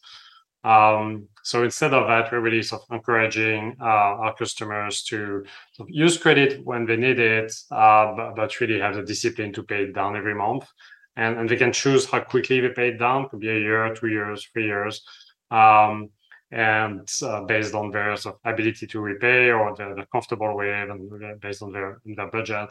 Um, 0.64 1.28
so 1.42 1.64
instead 1.64 1.92
of 1.92 2.06
that, 2.06 2.30
we're 2.30 2.40
really 2.40 2.62
sort 2.62 2.82
of 2.82 2.94
encouraging 2.94 3.76
uh, 3.80 3.84
our 4.22 4.34
customers 4.34 5.02
to 5.04 5.44
use 5.88 6.16
credit 6.16 6.64
when 6.64 6.86
they 6.86 6.96
need 6.96 7.18
it, 7.18 7.52
uh, 7.72 8.14
but, 8.14 8.36
but, 8.36 8.60
really 8.60 8.78
have 8.78 8.94
the 8.94 9.02
discipline 9.02 9.52
to 9.54 9.64
pay 9.64 9.84
it 9.84 9.94
down 9.94 10.16
every 10.16 10.36
month. 10.36 10.68
And, 11.16 11.38
and 11.38 11.48
they 11.48 11.56
can 11.56 11.72
choose 11.72 12.06
how 12.06 12.20
quickly 12.20 12.60
they 12.60 12.68
pay 12.68 12.88
it 12.90 12.98
down. 12.98 13.24
It 13.24 13.30
could 13.30 13.40
be 13.40 13.50
a 13.50 13.58
year, 13.58 13.92
two 13.94 14.06
years, 14.06 14.48
three 14.52 14.66
years. 14.66 15.02
Um, 15.50 16.10
and 16.52 17.08
uh, 17.22 17.42
based 17.42 17.74
on 17.74 17.90
their 17.90 18.14
sort 18.16 18.36
of 18.36 18.52
ability 18.52 18.86
to 18.86 19.00
repay 19.00 19.50
or 19.50 19.74
they're, 19.74 19.94
they're 19.94 20.06
comfortable 20.06 20.56
with 20.56 20.90
and 20.90 21.40
based 21.40 21.62
on 21.62 21.72
their, 21.72 22.00
their 22.04 22.30
budget. 22.30 22.70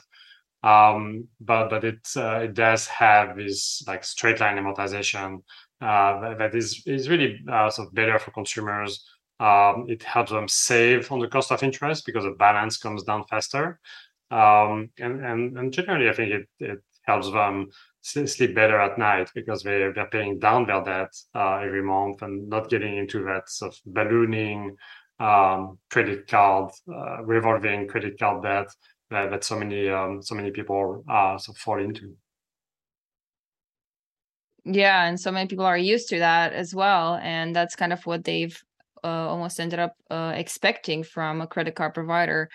Um, 0.63 1.27
but 1.39 1.69
but 1.69 1.83
it 1.83 2.07
uh, 2.15 2.41
it 2.43 2.53
does 2.53 2.85
have 2.87 3.35
this 3.35 3.83
like 3.87 4.03
straight 4.03 4.39
line 4.39 4.57
amortization 4.57 5.41
uh, 5.81 6.35
that 6.35 6.55
is 6.55 6.83
is 6.85 7.09
really 7.09 7.39
uh, 7.51 7.69
sort 7.69 7.87
of 7.87 7.93
better 7.93 8.19
for 8.19 8.31
consumers. 8.31 9.03
Um, 9.39 9.85
it 9.89 10.03
helps 10.03 10.31
them 10.31 10.47
save 10.47 11.11
on 11.11 11.19
the 11.19 11.27
cost 11.27 11.51
of 11.51 11.63
interest 11.63 12.05
because 12.05 12.23
the 12.23 12.31
balance 12.31 12.77
comes 12.77 13.03
down 13.03 13.23
faster, 13.29 13.79
um, 14.29 14.89
and 14.99 15.25
and 15.25 15.57
and 15.57 15.73
generally, 15.73 16.09
I 16.09 16.13
think 16.13 16.31
it 16.31 16.47
it 16.59 16.79
helps 17.03 17.31
them 17.31 17.69
sleep 18.03 18.55
better 18.55 18.79
at 18.79 18.97
night 18.97 19.29
because 19.35 19.63
they 19.63 19.91
they're 19.93 20.09
paying 20.11 20.39
down 20.39 20.65
their 20.65 20.83
debt 20.83 21.15
uh, 21.35 21.57
every 21.57 21.83
month 21.83 22.21
and 22.21 22.49
not 22.49 22.69
getting 22.69 22.97
into 22.97 23.23
that 23.23 23.49
sort 23.49 23.73
of 23.73 23.79
ballooning 23.85 24.75
um, 25.19 25.77
credit 25.89 26.27
card 26.27 26.71
uh, 26.93 27.23
revolving 27.23 27.87
credit 27.87 28.17
card 28.19 28.43
debt 28.43 28.67
that, 29.11 29.29
that 29.29 29.43
so 29.43 29.57
many 29.57 29.89
um, 29.89 30.21
so 30.21 30.35
many 30.35 30.51
people 30.51 31.03
uh, 31.09 31.35
of 31.35 31.57
fall 31.57 31.79
into. 31.79 32.15
Yeah, 34.63 35.05
and 35.05 35.19
so 35.19 35.31
many 35.31 35.47
people 35.47 35.65
are 35.65 35.77
used 35.77 36.09
to 36.09 36.19
that 36.19 36.53
as 36.53 36.75
well, 36.75 37.15
and 37.15 37.55
that's 37.55 37.75
kind 37.75 37.91
of 37.91 38.05
what 38.05 38.23
they've 38.23 38.57
uh, 39.03 39.07
almost 39.29 39.59
ended 39.59 39.79
up 39.79 39.95
uh, 40.11 40.33
expecting 40.35 41.03
from 41.03 41.41
a 41.41 41.47
credit 41.47 41.73
card 41.75 41.95
provider. 41.95 42.49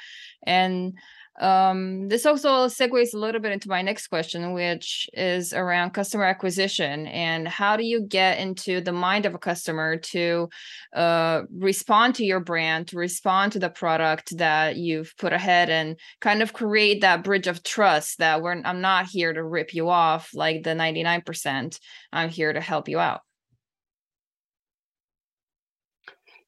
And 0.44 0.96
um, 1.40 2.08
this 2.08 2.24
also 2.24 2.66
segues 2.66 3.12
a 3.14 3.18
little 3.18 3.40
bit 3.40 3.52
into 3.52 3.68
my 3.68 3.82
next 3.82 4.08
question, 4.08 4.54
which 4.54 5.08
is 5.12 5.52
around 5.52 5.90
customer 5.90 6.24
acquisition 6.24 7.06
and 7.06 7.46
how 7.46 7.76
do 7.76 7.84
you 7.84 8.00
get 8.00 8.38
into 8.38 8.80
the 8.80 8.92
mind 8.92 9.26
of 9.26 9.34
a 9.34 9.38
customer 9.38 9.96
to 9.98 10.48
uh, 10.94 11.42
respond 11.52 12.14
to 12.14 12.24
your 12.24 12.40
brand, 12.40 12.88
to 12.88 12.96
respond 12.96 13.52
to 13.52 13.58
the 13.58 13.68
product 13.68 14.36
that 14.38 14.76
you've 14.76 15.14
put 15.18 15.32
ahead, 15.32 15.68
and 15.68 15.98
kind 16.20 16.42
of 16.42 16.52
create 16.52 17.02
that 17.02 17.22
bridge 17.22 17.46
of 17.46 17.62
trust 17.62 18.18
that 18.18 18.40
we're 18.40 18.56
I'm 18.64 18.80
not 18.80 19.06
here 19.06 19.32
to 19.32 19.44
rip 19.44 19.74
you 19.74 19.90
off 19.90 20.30
like 20.32 20.62
the 20.62 20.70
99%. 20.70 21.78
I'm 22.12 22.30
here 22.30 22.52
to 22.52 22.60
help 22.60 22.88
you 22.88 22.98
out. 22.98 23.25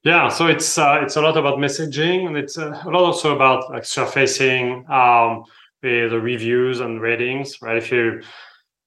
Yeah, 0.04 0.28
so 0.28 0.46
it's 0.46 0.78
uh, 0.78 1.00
it's 1.02 1.16
a 1.16 1.20
lot 1.20 1.36
about 1.36 1.58
messaging, 1.58 2.26
and 2.26 2.36
it's 2.36 2.56
uh, 2.56 2.70
a 2.84 2.90
lot 2.90 3.02
also 3.02 3.34
about 3.34 3.70
like 3.70 3.84
surfacing 3.84 4.84
um, 4.88 5.42
the, 5.82 6.08
the 6.08 6.20
reviews 6.20 6.80
and 6.80 7.00
ratings. 7.00 7.60
Right, 7.60 7.76
if 7.76 7.90
you 7.90 8.20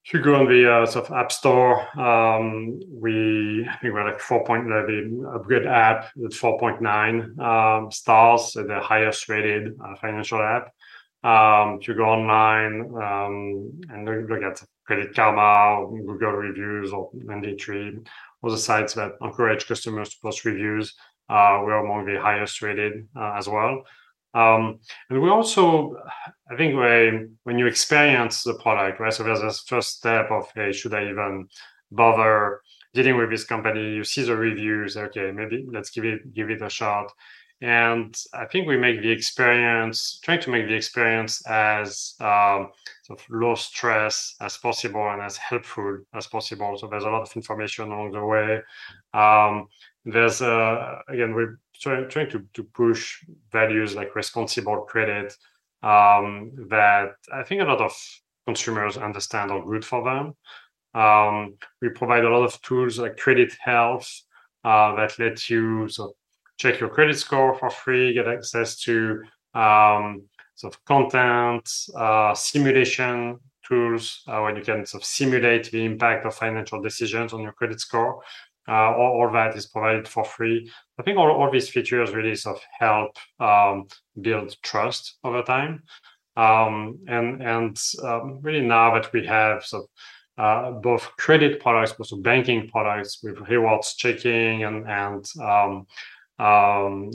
if 0.06 0.14
you 0.14 0.22
go 0.22 0.36
on 0.36 0.48
the 0.48 0.72
uh, 0.72 0.86
sort 0.86 1.06
of 1.08 1.12
app 1.14 1.32
store, 1.32 1.82
um, 2.00 2.80
we 2.90 3.68
I 3.70 3.76
think 3.78 3.94
we're 3.94 4.10
like 4.10 4.22
four 4.22 4.44
point 4.46 4.72
uh, 4.72 4.86
the 4.86 5.32
upgrade 5.36 5.68
app 5.68 6.12
with 6.16 6.34
four 6.34 6.58
point 6.58 6.82
nine 6.82 7.36
um, 7.40 7.92
stars, 7.92 8.54
the 8.54 8.80
highest 8.82 9.28
rated 9.28 9.74
uh, 9.84 9.96
financial 9.98 10.42
app. 10.42 10.72
Um, 11.24 11.78
if 11.80 11.88
you 11.88 11.94
go 11.94 12.06
online 12.06 12.82
um, 12.96 13.82
and 13.90 14.30
look 14.30 14.42
at 14.42 14.64
Credit 14.88 15.14
Karma, 15.14 15.88
Google 15.90 16.32
reviews, 16.32 16.94
or 16.94 17.12
LendingTree, 17.14 18.08
all 18.42 18.52
the 18.52 18.58
sites 18.58 18.94
that 18.96 19.14
encourage 19.22 19.68
customers 19.68 20.10
to 20.10 20.18
post 20.22 20.46
reviews, 20.46 20.96
uh, 21.30 21.62
we're 21.64 21.84
among 21.84 22.06
the 22.06 22.20
highest 22.20 22.62
rated 22.62 23.08
uh, 23.16 23.34
as 23.38 23.48
well. 23.48 23.84
Um, 24.34 24.80
and 25.10 25.22
we 25.22 25.30
also, 25.30 25.98
I 26.50 26.56
think, 26.56 26.76
when, 26.76 27.38
when 27.44 27.60
you 27.60 27.68
experience 27.68 28.44
the 28.44 28.54
product, 28.56 29.00
right? 29.00 29.14
So 29.14 29.24
there's 29.24 29.42
this 29.42 29.62
first 29.62 29.98
step 29.98 30.32
of, 30.32 30.50
hey, 30.56 30.72
should 30.72 30.94
I 30.94 31.10
even 31.10 31.48
bother 31.92 32.62
dealing 32.94 33.18
with 33.18 33.30
this 33.30 33.44
company? 33.44 33.94
You 33.94 34.04
see 34.04 34.24
the 34.24 34.36
reviews, 34.36 34.96
okay, 34.96 35.32
maybe 35.32 35.66
let's 35.70 35.90
give 35.90 36.06
it 36.06 36.34
give 36.34 36.50
it 36.50 36.62
a 36.62 36.70
shot. 36.70 37.12
And 37.62 38.18
I 38.34 38.46
think 38.46 38.68
we 38.68 38.78
make 38.78 39.02
the 39.02 39.12
experience, 39.12 40.20
trying 40.24 40.42
to 40.42 40.50
make 40.50 40.68
the 40.68 40.74
experience 40.74 41.46
as 41.46 42.16
um, 42.20 42.72
of 43.12 43.24
low 43.30 43.56
stress 43.56 44.36
as 44.42 44.58
possible 44.58 45.10
and 45.10 45.22
as 45.22 45.38
helpful 45.38 46.00
as 46.14 46.28
possible. 46.28 46.78
So 46.78 46.88
there's 46.88 47.04
a 47.04 47.10
lot 47.10 47.22
of 47.22 47.36
information 47.36 47.86
along 47.86 48.12
the 48.12 48.26
way. 48.26 48.62
Um, 49.14 49.68
there's 50.06 50.42
uh, 50.42 51.00
again 51.08 51.34
we're 51.34 51.60
trying, 51.80 52.10
trying 52.10 52.30
to, 52.32 52.46
to 52.54 52.64
push 52.64 53.24
values 53.52 53.96
like 53.96 54.16
responsible 54.16 54.82
credit 54.82 55.36
um, 55.84 56.52
that 56.70 57.12
I 57.34 57.44
think 57.44 57.62
a 57.62 57.66
lot 57.66 57.82
of 57.82 57.94
consumers 58.46 58.98
understand 58.98 59.52
are 59.52 59.64
good 59.64 59.86
for 59.86 60.04
them. 60.04 60.36
Um, 60.94 61.56
we 61.82 61.90
provide 61.90 62.26
a 62.26 62.30
lot 62.30 62.44
of 62.44 62.62
tools 62.62 63.00
like 63.00 63.18
credit 63.18 63.54
health 63.60 64.10
uh, 64.64 64.96
that 64.96 65.18
let 65.20 65.50
you 65.50 65.88
of 66.00 66.12
check 66.58 66.80
your 66.80 66.90
credit 66.90 67.18
score 67.18 67.56
for 67.56 67.70
free, 67.72 68.14
get 68.14 68.28
access 68.28 68.80
to 68.82 69.24
um, 69.56 70.24
sort 70.62 70.76
of 70.76 70.86
content, 70.86 71.70
uh, 71.96 72.34
simulation 72.34 73.40
tools 73.68 74.24
uh, 74.28 74.40
where 74.42 74.56
you 74.58 74.64
can 74.64 74.86
sort 74.86 75.04
of 75.04 75.08
simulate 75.08 75.72
the 75.72 75.84
impact 75.84 76.26
of 76.26 76.36
financial 76.36 76.82
decisions 76.82 77.34
on 77.34 77.42
your 77.42 77.54
credit 77.54 77.80
score 77.80 78.22
uh, 78.68 78.94
all, 78.96 79.22
all, 79.22 79.32
that 79.32 79.56
is 79.56 79.66
provided 79.66 80.08
for 80.08 80.24
free. 80.24 80.72
I 81.00 81.04
think 81.04 81.18
all, 81.18 81.32
all 81.32 81.52
these 81.52 81.70
features 81.70 82.12
really 82.12 82.36
sort 82.36 82.58
of 82.58 82.64
help 82.80 83.18
um, 83.40 83.88
build 84.22 84.56
trust 84.62 85.18
over 85.24 85.42
time. 85.42 85.84
Um, 86.38 87.00
and 87.08 87.42
and 87.44 87.78
um, 88.04 88.40
really 88.42 88.62
now 88.62 88.94
that 88.94 89.12
we 89.12 89.26
have 89.26 89.66
sort 89.66 89.84
of 89.84 89.90
uh, 90.38 90.72
both 90.80 91.04
credit 91.18 91.60
products, 91.60 91.92
but 91.92 92.00
also 92.00 92.18
banking 92.18 92.70
products 92.70 93.20
with 93.24 93.38
rewards 93.50 93.96
checking 93.96 94.64
and 94.64 94.88
and 94.88 95.26
um, 95.42 95.88
um, 96.42 97.12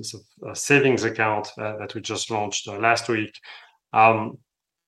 a 0.49 0.55
savings 0.55 1.03
account 1.05 1.49
uh, 1.59 1.77
that 1.79 1.95
we 1.95 2.01
just 2.01 2.31
launched 2.31 2.69
uh, 2.69 2.79
last 2.79 3.09
week. 3.09 3.35
Um, 3.93 4.39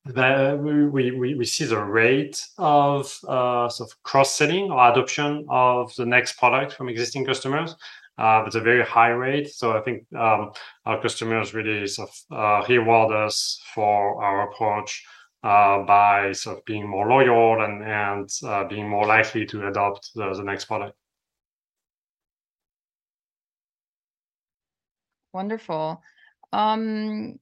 the, 0.04 0.58
we, 0.92 1.10
we, 1.10 1.34
we 1.34 1.44
see 1.44 1.64
the 1.64 1.82
rate 1.82 2.40
of 2.56 3.04
uh, 3.26 3.68
sort 3.68 3.90
of 3.90 4.02
cross-selling 4.04 4.70
or 4.70 4.90
adoption 4.90 5.44
of 5.50 5.94
the 5.96 6.06
next 6.06 6.38
product 6.38 6.72
from 6.72 6.88
existing 6.88 7.26
customers. 7.26 7.74
Uh, 8.16 8.44
it's 8.46 8.56
a 8.56 8.60
very 8.60 8.84
high 8.84 9.10
rate. 9.10 9.48
So 9.48 9.76
I 9.76 9.80
think 9.80 10.04
um, 10.16 10.52
our 10.86 11.00
customers 11.02 11.52
really 11.52 11.86
sort 11.86 12.10
of 12.10 12.36
uh, 12.36 12.66
reward 12.68 13.12
us 13.12 13.60
for 13.74 14.22
our 14.22 14.50
approach 14.50 15.04
uh, 15.42 15.82
by 15.82 16.32
sort 16.32 16.58
of 16.58 16.64
being 16.64 16.88
more 16.88 17.08
loyal 17.08 17.62
and, 17.64 17.82
and 17.84 18.68
being 18.68 18.88
more 18.88 19.06
likely 19.06 19.46
to 19.46 19.68
adopt 19.68 20.10
the, 20.14 20.32
the 20.34 20.42
next 20.42 20.64
product. 20.64 20.97
Wonderful. 25.32 26.02
Um, 26.52 27.38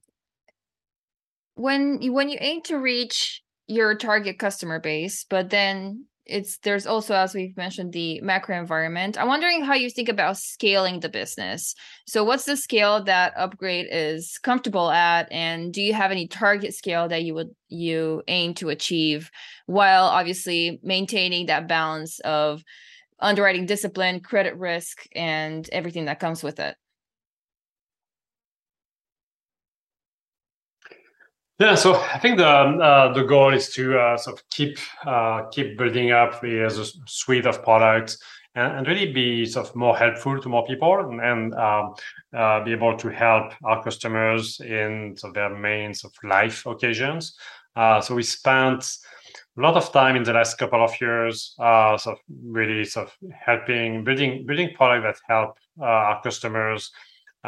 when 1.57 1.99
when 2.13 2.29
you 2.29 2.37
aim 2.39 2.61
to 2.61 2.77
reach 2.77 3.41
your 3.67 3.95
target 3.95 4.39
customer 4.39 4.79
base 4.79 5.25
but 5.29 5.49
then 5.49 6.05
it's 6.25 6.57
there's 6.59 6.85
also 6.85 7.15
as 7.15 7.33
we've 7.33 7.57
mentioned 7.57 7.91
the 7.91 8.21
macro 8.21 8.57
environment 8.57 9.17
i'm 9.19 9.27
wondering 9.27 9.63
how 9.63 9.73
you 9.73 9.89
think 9.89 10.07
about 10.07 10.37
scaling 10.37 10.99
the 10.99 11.09
business 11.09 11.73
so 12.05 12.23
what's 12.23 12.45
the 12.45 12.55
scale 12.55 13.03
that 13.03 13.33
upgrade 13.35 13.87
is 13.91 14.37
comfortable 14.43 14.91
at 14.91 15.29
and 15.31 15.73
do 15.73 15.81
you 15.81 15.93
have 15.93 16.11
any 16.11 16.27
target 16.27 16.73
scale 16.73 17.07
that 17.07 17.23
you 17.23 17.33
would 17.33 17.49
you 17.69 18.21
aim 18.27 18.53
to 18.53 18.69
achieve 18.69 19.31
while 19.65 20.05
obviously 20.05 20.79
maintaining 20.83 21.47
that 21.47 21.67
balance 21.67 22.19
of 22.19 22.61
underwriting 23.19 23.65
discipline 23.65 24.19
credit 24.19 24.55
risk 24.57 25.07
and 25.15 25.67
everything 25.71 26.05
that 26.05 26.19
comes 26.19 26.43
with 26.43 26.59
it 26.59 26.75
Yeah, 31.59 31.73
so 31.73 31.95
I 31.95 32.19
think 32.19 32.37
the 32.37 32.47
uh, 32.47 33.13
the 33.13 33.23
goal 33.23 33.51
is 33.51 33.69
to 33.73 33.97
uh, 33.99 34.17
sort 34.17 34.37
of 34.37 34.47
keep 34.49 34.77
uh, 35.07 35.45
keep 35.51 35.75
building 35.75 36.11
up 36.11 36.39
the 36.39 36.67
a 36.67 36.69
suite 37.07 37.47
of 37.47 37.63
products 37.63 38.19
and, 38.53 38.77
and, 38.77 38.87
really 38.87 39.11
be 39.11 39.43
sort 39.47 39.67
of 39.67 39.75
more 39.75 39.97
helpful 39.97 40.39
to 40.39 40.49
more 40.49 40.67
people 40.67 40.99
and, 40.99 41.19
and 41.19 41.55
um, 41.55 41.95
uh, 42.35 42.63
be 42.63 42.73
able 42.73 42.95
to 42.97 43.09
help 43.09 43.53
our 43.63 43.83
customers 43.83 44.59
in 44.59 45.15
sort 45.17 45.31
of 45.31 45.33
their 45.33 45.49
main 45.49 45.95
sort 45.95 46.13
of 46.13 46.29
life 46.29 46.63
occasions. 46.67 47.35
Uh, 47.75 47.99
so 48.01 48.13
we 48.13 48.21
spent 48.21 48.97
a 49.57 49.61
lot 49.61 49.75
of 49.75 49.91
time 49.91 50.15
in 50.15 50.21
the 50.21 50.33
last 50.33 50.59
couple 50.59 50.83
of 50.83 50.93
years, 51.01 51.55
uh, 51.57 51.97
sort 51.97 52.19
of 52.19 52.23
really 52.43 52.85
sort 52.85 53.07
of 53.07 53.13
helping 53.33 54.03
building 54.03 54.45
building 54.45 54.75
product 54.75 55.03
that 55.03 55.33
help 55.33 55.57
our 55.81 56.21
customers 56.21 56.91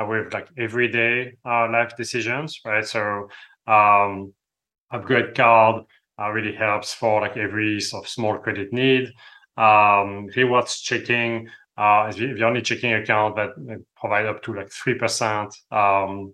with 0.07 0.33
like 0.33 0.47
everyday 0.57 1.33
life 1.45 1.95
decisions, 1.97 2.61
right? 2.65 2.85
So 2.85 3.27
um, 3.69 4.33
upgrade 4.91 5.35
card 5.35 5.83
uh, 6.19 6.29
really 6.31 6.53
helps 6.53 6.93
for 6.93 7.21
like 7.21 7.37
every 7.37 7.79
sort 7.79 8.05
of 8.05 8.09
small 8.09 8.37
credit 8.37 8.73
need. 8.73 9.09
Um, 9.57 10.27
rewards 10.35 10.81
checking 10.81 11.49
uh, 11.77 12.07
is 12.09 12.15
the 12.17 12.43
only 12.43 12.61
checking 12.61 12.93
account 12.93 13.35
that 13.35 13.49
provide 13.95 14.25
up 14.25 14.41
to 14.43 14.53
like 14.53 14.71
three 14.71 14.95
percent 14.95 15.55
um, 15.71 16.33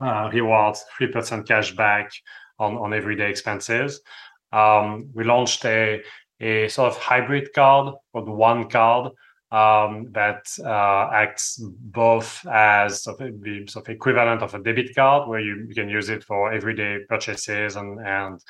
uh, 0.00 0.28
rewards, 0.32 0.84
three 0.96 1.08
percent 1.08 1.48
cash 1.48 1.74
back 1.74 2.10
on 2.58 2.76
on 2.76 2.92
everyday 2.92 3.30
expenses. 3.30 4.00
Um, 4.52 5.10
we 5.14 5.24
launched 5.24 5.64
a 5.64 6.02
a 6.40 6.68
sort 6.68 6.92
of 6.92 6.98
hybrid 6.98 7.52
card 7.54 7.94
called 8.12 8.28
One 8.28 8.68
Card, 8.68 9.12
um, 9.50 10.10
that 10.12 10.46
uh, 10.64 11.10
acts 11.12 11.60
both 11.62 12.44
as 12.46 13.02
sort 13.02 13.20
of 13.20 13.40
the 13.42 13.66
sort 13.68 13.88
of 13.88 13.94
equivalent 13.94 14.42
of 14.42 14.54
a 14.54 14.58
debit 14.58 14.94
card, 14.94 15.28
where 15.28 15.40
you, 15.40 15.66
you 15.68 15.74
can 15.74 15.88
use 15.88 16.08
it 16.08 16.24
for 16.24 16.52
everyday 16.52 16.98
purchases 17.08 17.76
and 17.76 18.00
and 18.00 18.40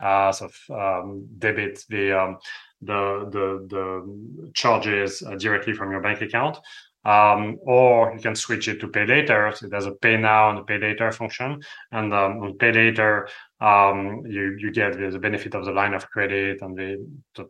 uh, 0.00 0.32
sort 0.32 0.52
of 0.52 0.76
um, 0.76 1.26
debit 1.38 1.84
the, 1.88 2.12
um, 2.12 2.36
the 2.80 3.28
the 3.30 3.66
the 3.68 4.50
charges 4.54 5.22
uh, 5.22 5.36
directly 5.36 5.72
from 5.72 5.90
your 5.90 6.00
bank 6.00 6.20
account. 6.20 6.58
Um, 7.04 7.58
or 7.62 8.12
you 8.14 8.20
can 8.20 8.36
switch 8.36 8.68
it 8.68 8.78
to 8.80 8.86
pay 8.86 9.04
later. 9.04 9.52
So 9.56 9.66
there's 9.66 9.86
a 9.86 9.90
pay 9.90 10.16
now 10.16 10.50
and 10.50 10.58
a 10.60 10.62
pay 10.62 10.78
later 10.78 11.10
function. 11.10 11.60
And 11.90 12.14
um, 12.14 12.38
on 12.38 12.58
pay 12.58 12.70
later, 12.70 13.28
um, 13.62 14.24
you 14.26 14.56
you 14.58 14.72
get 14.72 14.98
the 14.98 15.18
benefit 15.18 15.54
of 15.54 15.64
the 15.64 15.70
line 15.72 15.94
of 15.94 16.10
credit 16.10 16.62
and 16.62 16.76
the, 16.76 17.06
the 17.36 17.48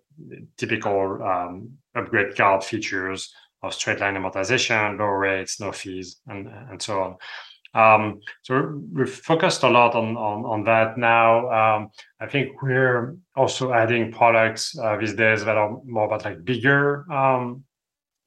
typical 0.58 1.22
um, 1.22 1.70
upgrade 1.94 2.36
card 2.36 2.62
features 2.62 3.32
of 3.62 3.72
straight 3.72 4.00
line 4.00 4.14
amortization, 4.14 4.98
low 4.98 5.06
rates, 5.06 5.58
no 5.58 5.72
fees, 5.72 6.20
and 6.26 6.48
and 6.70 6.82
so 6.82 7.00
on. 7.02 7.16
Um, 7.74 8.20
so 8.42 8.82
we've 8.92 9.08
focused 9.08 9.62
a 9.62 9.70
lot 9.70 9.94
on 9.94 10.16
on, 10.18 10.44
on 10.44 10.64
that 10.64 10.98
now. 10.98 11.50
Um, 11.50 11.90
I 12.20 12.26
think 12.26 12.60
we're 12.60 13.16
also 13.34 13.72
adding 13.72 14.12
products 14.12 14.78
uh, 14.78 14.98
these 14.98 15.14
days 15.14 15.44
that 15.46 15.56
are 15.56 15.78
more 15.86 16.04
about 16.04 16.26
like 16.26 16.44
bigger 16.44 17.10
um, 17.10 17.64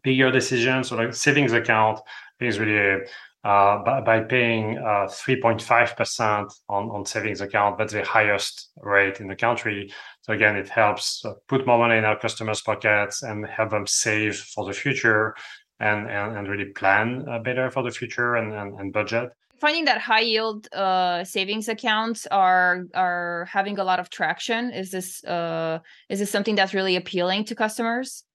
bigger 0.04 0.32
decisions. 0.32 0.88
So 0.88 0.96
like 0.96 1.13
savings 1.13 1.54
account 1.54 2.00
is 2.39 2.60
really 2.60 2.77
a, 2.77 2.98
uh, 3.45 3.77
by, 3.83 4.01
by, 4.01 4.19
paying 4.21 4.75
uh, 4.79 5.05
3.5% 5.07 6.51
on, 6.67 6.89
on 6.89 7.05
savings 7.05 7.41
account. 7.41 7.77
That's 7.77 7.93
the 7.93 8.03
highest 8.03 8.71
rate 8.77 9.19
in 9.19 9.27
the 9.27 9.35
country. 9.35 9.93
So 10.23 10.34
again, 10.34 10.55
it 10.55 10.67
helps 10.67 11.23
uh, 11.23 11.34
put 11.47 11.67
more 11.67 11.77
money 11.77 11.99
in 11.99 12.05
our 12.05 12.17
customers' 12.17 12.62
pockets 12.62 13.21
and 13.21 13.45
help 13.45 13.69
them 13.69 13.86
save 13.86 14.36
for 14.36 14.65
the 14.65 14.73
future 14.73 15.36
and, 15.79 16.10
and, 16.10 16.36
and 16.36 16.47
really 16.47 16.71
plan 16.71 17.23
uh, 17.29 17.38
better 17.38 17.69
for 17.69 17.84
the 17.84 17.91
future 17.91 18.36
and, 18.36 18.51
and, 18.51 18.79
and 18.79 18.91
budget 18.91 19.29
finding 19.62 19.86
that 19.86 20.01
high 20.01 20.19
yield 20.19 20.67
uh, 20.73 21.23
savings 21.23 21.69
accounts 21.69 22.27
are 22.27 22.86
are 22.93 23.47
having 23.49 23.79
a 23.79 23.84
lot 23.84 23.99
of 23.99 24.10
traction 24.10 24.69
is 24.71 24.91
this 24.91 25.23
uh, 25.23 25.79
is 26.10 26.19
this 26.19 26.29
something 26.29 26.55
that's 26.55 26.73
really 26.73 26.97
appealing 26.97 27.45
to 27.45 27.55
customers 27.55 28.25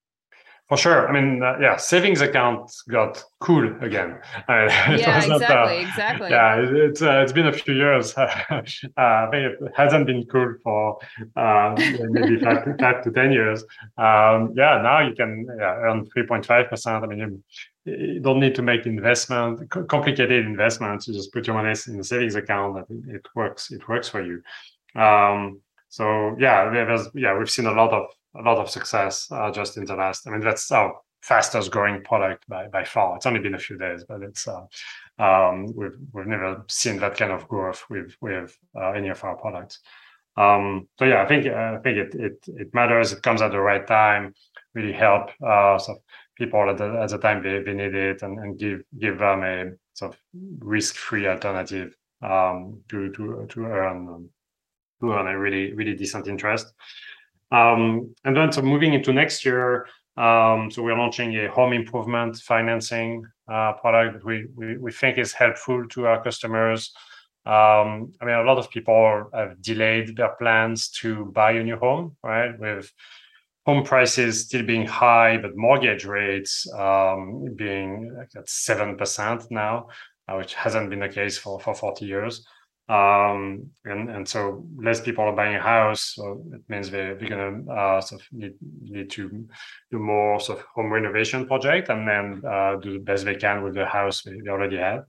for 0.71 0.77
sure. 0.77 1.09
I 1.09 1.13
mean, 1.13 1.43
uh, 1.43 1.59
yeah, 1.61 1.77
savings 1.77 2.21
account 2.21 2.73
got 2.89 3.23
cool 3.41 3.67
again. 3.83 4.19
Uh, 4.49 4.67
yeah, 4.97 5.19
exactly, 5.19 5.29
not, 5.29 5.51
uh, 5.51 5.71
exactly. 5.71 6.31
Yeah, 6.31 6.61
it, 6.61 6.75
it's 6.75 7.03
uh, 7.03 7.21
it's 7.23 7.33
been 7.33 7.47
a 7.47 7.53
few 7.53 7.75
years. 7.75 8.15
Uh, 8.97 9.27
I 9.27 9.29
think 9.31 9.43
it 9.61 9.73
hasn't 9.77 10.07
been 10.07 10.25
cool 10.27 10.55
for 10.63 10.99
uh, 11.37 11.75
maybe 12.11 12.41
five 12.41 12.65
to, 12.65 12.77
five 12.79 13.03
to 13.05 13.11
ten 13.11 13.33
years. 13.33 13.63
Um, 13.99 14.55
yeah, 14.57 14.81
now 14.83 15.01
you 15.01 15.15
can 15.15 15.47
yeah, 15.59 15.75
earn 15.87 16.07
three 16.11 16.27
point 16.27 16.47
five 16.47 16.69
percent. 16.71 17.05
I 17.05 17.07
mean, 17.07 17.19
you, 17.19 17.93
you, 17.93 18.21
don't 18.21 18.41
need 18.41 18.55
to 18.57 18.63
make 18.63 18.87
investment, 18.87 19.69
complicated 19.71 20.45
investments. 20.47 21.07
You 21.07 21.15
just 21.15 21.33
put 21.33 21.47
your 21.47 21.55
money 21.55 21.75
in 21.89 21.99
the 21.99 22.05
savings 22.05 22.37
account. 22.37 22.85
And 22.89 23.09
it 23.11 23.27
works. 23.35 23.71
It 23.71 23.89
works 23.89 24.09
for 24.09 24.23
you. 24.23 24.43
Um, 25.01 25.61
so 25.89 26.37
yeah, 26.39 26.71
there's 26.71 27.09
yeah, 27.15 27.37
we've 27.37 27.51
seen 27.51 27.67
a 27.67 27.73
lot 27.73 27.93
of 27.93 28.07
a 28.37 28.43
lot 28.43 28.59
of 28.59 28.71
success 28.71 29.29
uh, 29.31 29.51
just 29.51 29.77
in 29.77 29.85
the 29.85 29.95
last. 29.95 30.27
I 30.27 30.31
mean, 30.31 30.41
that's 30.41 30.71
our 30.71 30.95
fastest 31.23 31.71
growing 31.71 32.03
product 32.03 32.49
by 32.49 32.69
by 32.69 32.85
far. 32.85 33.17
It's 33.17 33.27
only 33.27 33.41
been 33.41 33.55
a 33.55 33.59
few 33.59 33.77
days, 33.79 34.05
but 34.09 34.23
it's 34.23 34.49
uh, 34.49 34.65
um, 35.19 35.75
we've 35.77 35.97
we've 36.13 36.27
never 36.27 36.65
seen 36.69 36.99
that 37.01 37.17
kind 37.17 37.33
of 37.33 37.49
growth 37.49 37.85
with 37.91 38.17
with 38.21 38.57
uh, 38.75 38.93
any 38.93 39.09
of 39.09 39.23
our 39.25 39.37
products. 39.37 39.81
Um, 40.37 40.89
so 40.99 41.05
yeah, 41.05 41.23
I 41.23 41.27
think 41.27 41.47
I 41.47 41.79
think 41.79 41.99
it 41.99 42.15
it 42.15 42.45
it 42.47 42.75
matters. 42.75 43.13
It 43.13 43.23
comes 43.23 43.43
at 43.43 43.53
the 43.53 43.61
right 43.61 43.87
time. 43.87 44.35
Really 44.75 44.93
help 44.93 45.31
uh, 45.43 45.75
of 45.75 45.99
people 46.37 46.71
at 46.71 46.79
the 46.79 47.01
at 47.03 47.11
the 47.11 47.19
time 47.19 47.43
they, 47.43 47.63
they 47.63 47.75
need 47.75 47.95
it, 47.95 48.23
and, 48.23 48.39
and 48.39 48.59
give 48.59 48.83
give 48.99 49.19
them 49.19 49.43
a 49.43 49.73
sort 49.95 50.15
of 50.15 50.21
risk 50.61 50.95
free 50.95 51.27
alternative 51.27 51.97
um, 52.23 52.81
to 52.89 53.11
to 53.13 53.47
to 53.49 53.65
earn 53.65 54.09
um, 54.09 54.31
to 55.01 55.13
earn 55.13 55.27
a 55.27 55.39
really 55.39 55.73
really 55.75 55.95
decent 55.95 56.29
interest. 56.29 56.73
Um, 57.51 58.15
and 58.25 58.37
then 58.37 58.53
so 58.53 58.63
moving 58.63 58.95
into 58.95 59.13
next 59.13 59.45
year, 59.45 59.87
um, 60.17 60.71
so 60.71 60.83
we're 60.83 60.99
launching 60.99 61.35
a 61.37 61.49
home 61.51 61.73
improvement 61.73 62.37
financing 62.37 63.25
uh, 63.51 63.73
product 63.75 64.15
that 64.15 64.25
we, 64.25 64.47
we, 64.55 64.77
we 64.77 64.93
think 64.93 65.19
is 65.19 65.33
helpful 65.33 65.87
to 65.89 66.07
our 66.07 66.23
customers. 66.23 66.93
Um, 67.47 68.13
I 68.21 68.27
mean, 68.27 68.35
a 68.35 68.45
lot 68.45 68.59
of 68.59 68.71
people 68.71 69.31
have 69.33 69.61
delayed 69.63 70.17
their 70.17 70.35
plans 70.39 70.91
to 71.01 71.27
buy 71.27 71.53
a 71.53 71.65
new 71.65 71.77
home, 71.77 72.17
right? 72.23 72.59
With 72.59 72.93
home 73.67 73.83
prices 73.83 74.43
still 74.43 74.65
being 74.65 74.87
high, 74.87 75.39
but 75.39 75.57
mortgage 75.57 76.05
rates 76.05 76.71
um, 76.75 77.47
being 77.57 78.15
at 78.37 78.49
seven 78.49 78.97
percent 78.97 79.45
now, 79.51 79.89
uh, 80.29 80.37
which 80.37 80.55
hasn't 80.55 80.91
been 80.91 81.01
the 81.01 81.09
case 81.09 81.39
for 81.39 81.59
for 81.61 81.75
forty 81.75 82.05
years. 82.05 82.47
Um, 82.91 83.71
and 83.85 84.11
and 84.11 84.29
so 84.29 84.67
less 84.77 85.01
people 85.01 85.23
are 85.23 85.37
buying 85.37 85.55
a 85.55 85.61
house, 85.61 86.15
so 86.17 86.43
it 86.53 86.63
means 86.69 86.91
they, 86.91 87.15
they're 87.15 87.29
gonna 87.29 87.73
uh, 87.73 88.01
sort 88.01 88.21
of 88.21 88.27
need, 88.33 88.55
need 88.83 89.11
to 89.11 89.47
do 89.93 89.99
more 90.01 90.41
sort 90.41 90.59
of 90.59 90.65
home 90.75 90.93
renovation 90.93 91.47
project 91.47 91.89
and 91.89 92.09
then 92.09 92.43
uh, 92.45 92.77
do 92.83 92.95
the 92.95 93.05
best 93.05 93.25
they 93.25 93.37
can 93.37 93.63
with 93.63 93.75
the 93.75 93.87
house 93.87 94.23
they, 94.23 94.33
they 94.41 94.51
already 94.51 94.77
have. 94.77 95.05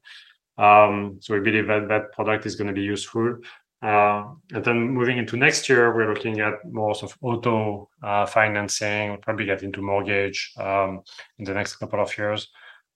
Um, 0.60 1.18
so 1.22 1.34
we 1.34 1.40
believe 1.40 1.66
that 1.68 1.88
that 1.88 2.12
product 2.12 2.46
is 2.46 2.56
going 2.56 2.68
to 2.68 2.74
be 2.74 2.84
useful. 2.84 3.38
Uh, 3.82 4.26
and 4.54 4.64
then 4.64 4.90
moving 4.90 5.18
into 5.18 5.36
next 5.36 5.68
year, 5.68 5.96
we're 5.96 6.14
looking 6.14 6.40
at 6.40 6.54
more 6.72 6.94
sort 6.94 7.14
of 7.14 7.18
auto 7.24 7.90
uh, 8.04 8.28
financing. 8.28 9.10
We'll 9.10 9.18
probably 9.18 9.46
get 9.46 9.64
into 9.64 9.82
mortgage 9.82 10.54
um, 10.60 11.02
in 11.40 11.46
the 11.46 11.56
next 11.56 11.78
couple 11.78 12.00
of 12.00 12.16
years. 12.16 12.48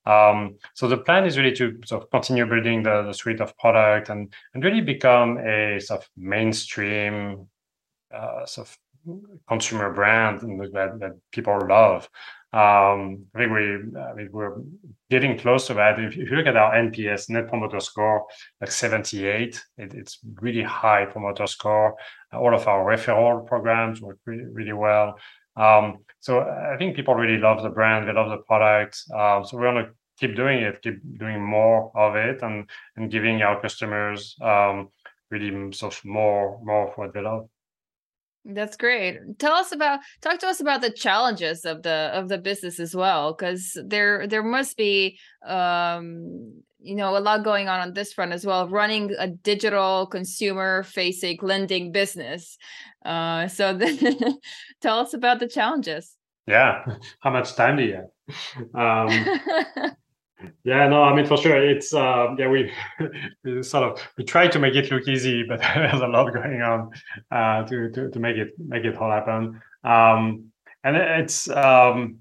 Um, 0.05 0.57
so 0.75 0.87
the 0.87 0.97
plan 0.97 1.25
is 1.25 1.37
really 1.37 1.55
to 1.55 1.79
sort 1.85 2.03
of 2.03 2.11
continue 2.11 2.45
building 2.45 2.83
the, 2.83 3.03
the 3.03 3.13
suite 3.13 3.41
of 3.41 3.57
product 3.57 4.09
and, 4.09 4.31
and 4.53 4.63
really 4.63 4.81
become 4.81 5.37
a 5.39 5.79
sort 5.79 6.01
of 6.01 6.09
mainstream 6.15 7.47
uh, 8.13 8.45
sort 8.45 8.67
of 8.67 8.77
consumer 9.47 9.93
brand 9.93 10.41
that, 10.41 10.99
that 10.99 11.11
people 11.31 11.59
love. 11.67 12.09
Um, 12.53 13.25
I 13.35 13.39
think 13.39 13.51
we, 13.51 13.99
I 13.99 14.13
mean, 14.13 14.29
we're 14.31 14.55
getting 15.09 15.37
close 15.37 15.67
to 15.67 15.73
that. 15.73 15.99
If, 15.99 16.15
you 16.15 16.25
look 16.27 16.45
at 16.45 16.55
our 16.55 16.73
NPS, 16.73 17.29
Net 17.29 17.49
Promoter 17.49 17.81
Score, 17.81 18.25
like 18.61 18.71
78, 18.71 19.61
it, 19.77 19.93
it's 19.93 20.19
really 20.39 20.63
high 20.63 21.05
promoter 21.05 21.47
score. 21.47 21.95
All 22.31 22.55
of 22.55 22.65
our 22.67 22.85
referral 22.85 23.45
programs 23.45 24.01
work 24.01 24.19
really, 24.25 24.45
really 24.45 24.73
well. 24.73 25.19
Um, 25.55 25.99
so 26.19 26.41
I 26.41 26.75
think 26.77 26.95
people 26.95 27.15
really 27.15 27.39
love 27.39 27.63
the 27.63 27.69
brand, 27.69 28.07
they 28.07 28.13
love 28.13 28.29
the 28.29 28.43
product. 28.43 29.01
Uh, 29.15 29.43
so 29.43 29.57
we're 29.57 29.71
gonna 29.71 29.91
keep 30.19 30.35
doing 30.35 30.59
it, 30.63 30.81
keep 30.81 30.99
doing 31.17 31.43
more 31.43 31.91
of 31.95 32.15
it, 32.15 32.41
and 32.41 32.69
and 32.95 33.11
giving 33.11 33.41
our 33.41 33.61
customers 33.61 34.35
um, 34.41 34.89
really 35.29 35.71
of 35.81 36.01
more 36.05 36.59
more 36.63 36.89
of 36.89 36.97
what 36.97 37.13
they 37.13 37.21
love. 37.21 37.47
That's 38.45 38.77
great. 38.77 39.17
Tell 39.39 39.53
us 39.53 39.71
about 39.71 40.01
talk 40.21 40.39
to 40.39 40.47
us 40.47 40.59
about 40.59 40.81
the 40.81 40.91
challenges 40.91 41.65
of 41.65 41.81
the 41.81 42.11
of 42.13 42.29
the 42.29 42.37
business 42.37 42.79
as 42.79 42.95
well 42.95 43.33
because 43.33 43.77
there 43.85 44.27
there 44.27 44.43
must 44.43 44.77
be 44.77 45.17
um 45.47 46.61
you 46.85 46.95
know 46.95 47.17
a 47.17 47.19
lot 47.19 47.43
going 47.43 47.67
on 47.67 47.79
on 47.79 47.93
this 47.93 48.13
front 48.13 48.31
as 48.31 48.45
well 48.45 48.67
running 48.69 49.13
a 49.17 49.27
digital 49.27 50.05
consumer 50.05 50.83
facing 50.83 51.37
lending 51.41 51.91
business. 51.91 52.57
Uh 53.03 53.47
so 53.47 53.73
then 53.77 53.95
tell 54.81 54.99
us 54.99 55.13
about 55.13 55.39
the 55.39 55.47
challenges. 55.47 56.15
Yeah. 56.47 56.85
How 57.19 57.31
much 57.31 57.55
time 57.55 57.77
do 57.77 57.83
you 57.83 57.95
have? 57.95 58.75
Um 58.75 59.91
Yeah, 60.63 60.87
no, 60.87 61.03
I 61.03 61.15
mean 61.15 61.25
for 61.25 61.37
sure, 61.37 61.57
it's 61.57 61.93
uh, 61.93 62.35
yeah, 62.37 62.49
we, 62.49 62.71
we 63.43 63.63
sort 63.63 63.83
of 63.83 64.07
we 64.17 64.23
try 64.23 64.47
to 64.47 64.59
make 64.59 64.75
it 64.75 64.91
look 64.91 65.07
easy, 65.07 65.43
but 65.43 65.59
there's 65.59 66.01
a 66.01 66.07
lot 66.07 66.33
going 66.33 66.61
on 66.61 66.91
uh, 67.31 67.63
to, 67.67 67.89
to 67.91 68.11
to 68.11 68.19
make 68.19 68.37
it 68.37 68.49
make 68.59 68.83
it 68.83 68.97
all 68.97 69.11
happen. 69.11 69.61
Um, 69.83 70.51
and 70.83 70.97
it's 70.97 71.49
um, 71.49 72.19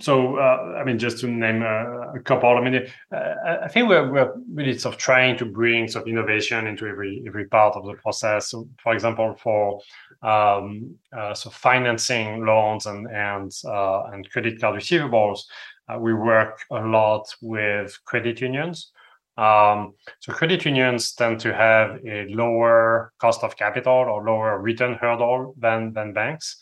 so 0.00 0.36
uh, 0.36 0.76
I 0.78 0.84
mean 0.84 0.98
just 0.98 1.18
to 1.20 1.28
name 1.28 1.62
a, 1.62 2.12
a 2.16 2.20
couple. 2.20 2.50
I 2.50 2.60
mean, 2.60 2.86
uh, 3.14 3.34
I 3.62 3.68
think 3.68 3.88
we're 3.88 4.10
we're 4.10 4.32
really 4.52 4.78
sort 4.78 4.94
of 4.94 5.00
trying 5.00 5.36
to 5.38 5.44
bring 5.44 5.88
sort 5.88 6.04
of 6.04 6.08
innovation 6.08 6.66
into 6.66 6.86
every 6.86 7.22
every 7.26 7.46
part 7.46 7.76
of 7.76 7.84
the 7.84 7.94
process. 7.94 8.50
So, 8.50 8.68
for 8.82 8.92
example, 8.94 9.34
for 9.42 9.80
um, 10.22 10.96
uh, 11.16 11.34
so 11.34 11.50
financing 11.50 12.44
loans 12.44 12.86
and 12.86 13.06
and 13.08 13.52
uh, 13.64 14.04
and 14.12 14.28
credit 14.30 14.60
card 14.60 14.80
receivables 14.80 15.40
uh, 15.88 15.98
we 15.98 16.14
work 16.14 16.64
a 16.70 16.80
lot 16.80 17.26
with 17.40 17.98
credit 18.04 18.40
unions. 18.40 18.92
Um, 19.36 19.94
so 20.20 20.32
credit 20.32 20.64
unions 20.64 21.14
tend 21.14 21.40
to 21.40 21.54
have 21.54 21.98
a 22.06 22.26
lower 22.28 23.12
cost 23.18 23.42
of 23.42 23.56
capital 23.56 23.92
or 23.92 24.24
lower 24.24 24.60
return 24.60 24.94
hurdle 24.94 25.54
than 25.58 25.92
than 25.94 26.12
banks. 26.12 26.58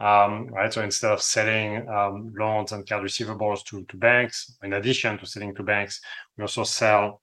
Um, 0.00 0.48
right. 0.48 0.72
So 0.72 0.82
instead 0.82 1.12
of 1.12 1.22
selling 1.22 1.88
um, 1.88 2.32
loans 2.36 2.72
and 2.72 2.86
card 2.86 3.04
receivables 3.04 3.64
to, 3.66 3.84
banks, 3.96 4.56
in 4.62 4.72
addition 4.72 5.18
to 5.18 5.26
selling 5.26 5.54
to 5.54 5.62
banks, 5.62 6.00
we 6.36 6.42
also 6.42 6.64
sell 6.64 7.22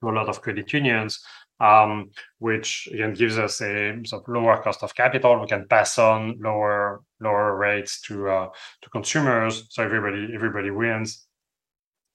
to 0.00 0.08
a 0.08 0.12
lot 0.12 0.28
of 0.28 0.40
credit 0.40 0.72
unions 0.72 1.20
um, 1.60 2.10
which 2.38 2.88
again 2.92 3.14
gives 3.14 3.38
us 3.38 3.60
a 3.60 3.98
sort 4.04 4.22
of 4.22 4.28
lower 4.28 4.62
cost 4.62 4.82
of 4.82 4.94
capital. 4.94 5.40
We 5.40 5.48
can 5.48 5.66
pass 5.66 5.98
on 5.98 6.38
lower 6.40 7.02
lower 7.20 7.56
rates 7.56 8.00
to 8.02 8.28
uh, 8.28 8.48
to 8.82 8.90
consumers, 8.90 9.66
so 9.70 9.82
everybody 9.82 10.28
everybody 10.34 10.70
wins. 10.70 11.26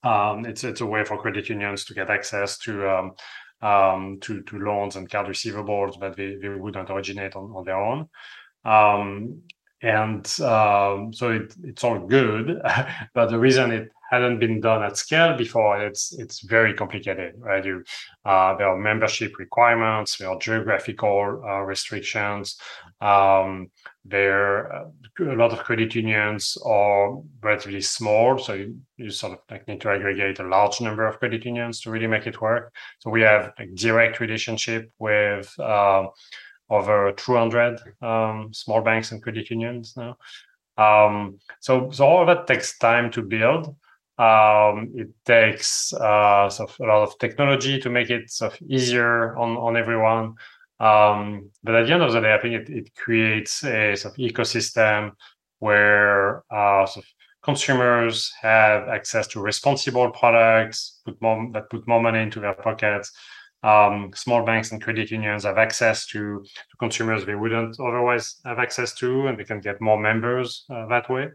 Um, 0.02 0.44
it's 0.46 0.64
it's 0.64 0.80
a 0.80 0.86
way 0.86 1.04
for 1.04 1.20
credit 1.20 1.48
unions 1.48 1.84
to 1.86 1.94
get 1.94 2.10
access 2.10 2.58
to 2.58 3.12
to 3.62 4.44
loans 4.52 4.96
and 4.96 5.10
card 5.10 5.26
receivables 5.26 5.98
that 6.00 6.16
they, 6.16 6.36
wouldn't 6.48 6.90
originate 6.90 7.36
on, 7.36 7.44
on 7.54 7.64
their 7.64 7.80
own. 7.80 8.08
Um, 9.84 9.90
and 9.90 10.40
um, 10.40 11.12
so 11.12 11.30
it, 11.30 11.54
it's 11.62 11.84
all 11.84 11.98
good, 11.98 12.60
but 13.14 13.30
the 13.30 13.38
reason 13.38 13.70
it 13.70 13.90
hadn't 14.10 14.38
been 14.38 14.60
done 14.60 14.82
at 14.82 14.96
scale 14.96 15.36
before, 15.36 15.84
it's 15.84 16.12
it's 16.12 16.40
very 16.40 16.74
complicated, 16.74 17.34
right? 17.38 17.64
You, 17.64 17.84
uh, 18.24 18.56
there 18.56 18.68
are 18.68 18.78
membership 18.78 19.38
requirements, 19.38 20.16
there 20.16 20.28
are 20.28 20.38
geographical 20.38 21.42
uh, 21.44 21.60
restrictions. 21.60 22.56
Um, 23.00 23.70
there, 24.06 24.72
uh, 24.72 24.84
a 25.20 25.36
lot 25.36 25.52
of 25.52 25.58
credit 25.58 25.94
unions 25.94 26.56
are 26.64 27.18
relatively 27.42 27.80
small, 27.80 28.38
so 28.38 28.54
you, 28.54 28.78
you 28.96 29.10
sort 29.10 29.34
of 29.34 29.38
like 29.50 29.66
need 29.66 29.80
to 29.80 29.90
aggregate 29.90 30.38
a 30.38 30.48
large 30.48 30.80
number 30.80 31.06
of 31.06 31.18
credit 31.18 31.44
unions 31.44 31.80
to 31.80 31.90
really 31.90 32.06
make 32.06 32.26
it 32.26 32.40
work. 32.40 32.72
So 33.00 33.10
we 33.10 33.22
have 33.22 33.52
a 33.58 33.66
direct 33.66 34.20
relationship 34.20 34.90
with 34.98 35.52
uh, 35.58 36.06
over 36.70 37.12
200 37.12 37.80
um, 38.02 38.50
small 38.52 38.80
banks 38.80 39.12
and 39.12 39.22
credit 39.22 39.50
unions 39.50 39.94
now. 39.96 40.16
Um, 40.76 41.38
so, 41.60 41.90
so 41.90 42.06
all 42.06 42.22
of 42.22 42.26
that 42.26 42.46
takes 42.46 42.78
time 42.78 43.10
to 43.12 43.22
build. 43.22 43.76
Um, 44.16 44.92
it 44.94 45.08
takes 45.24 45.92
uh, 45.92 46.48
sort 46.48 46.70
of 46.70 46.80
a 46.80 46.84
lot 46.84 47.02
of 47.02 47.18
technology 47.18 47.80
to 47.80 47.90
make 47.90 48.10
it 48.10 48.30
sort 48.30 48.54
of 48.54 48.62
easier 48.68 49.36
on, 49.36 49.56
on 49.56 49.76
everyone. 49.76 50.34
Um, 50.80 51.50
but 51.62 51.74
at 51.74 51.86
the 51.86 51.92
end 51.92 52.02
of 52.02 52.12
the 52.12 52.20
day, 52.20 52.34
I 52.34 52.40
think 52.40 52.54
it, 52.54 52.68
it 52.70 52.94
creates 52.94 53.64
a 53.64 53.96
sort 53.96 54.14
of 54.14 54.18
ecosystem 54.18 55.12
where 55.58 56.44
uh, 56.52 56.86
sort 56.86 57.04
of 57.04 57.10
consumers 57.42 58.32
have 58.40 58.88
access 58.88 59.26
to 59.28 59.40
responsible 59.40 60.10
products, 60.10 61.00
put 61.04 61.20
more, 61.20 61.48
that 61.52 61.70
put 61.70 61.86
more 61.86 62.02
money 62.02 62.20
into 62.20 62.40
their 62.40 62.54
pockets. 62.54 63.12
Um, 63.64 64.10
small 64.14 64.44
banks 64.44 64.72
and 64.72 64.82
credit 64.82 65.10
unions 65.10 65.44
have 65.44 65.56
access 65.56 66.06
to, 66.08 66.42
to 66.42 66.76
consumers 66.78 67.24
they 67.24 67.34
wouldn't 67.34 67.80
otherwise 67.80 68.40
have 68.44 68.58
access 68.58 68.94
to, 68.96 69.26
and 69.26 69.38
they 69.38 69.44
can 69.44 69.60
get 69.60 69.80
more 69.80 69.98
members 69.98 70.66
uh, 70.68 70.86
that 70.88 71.08
way. 71.08 71.30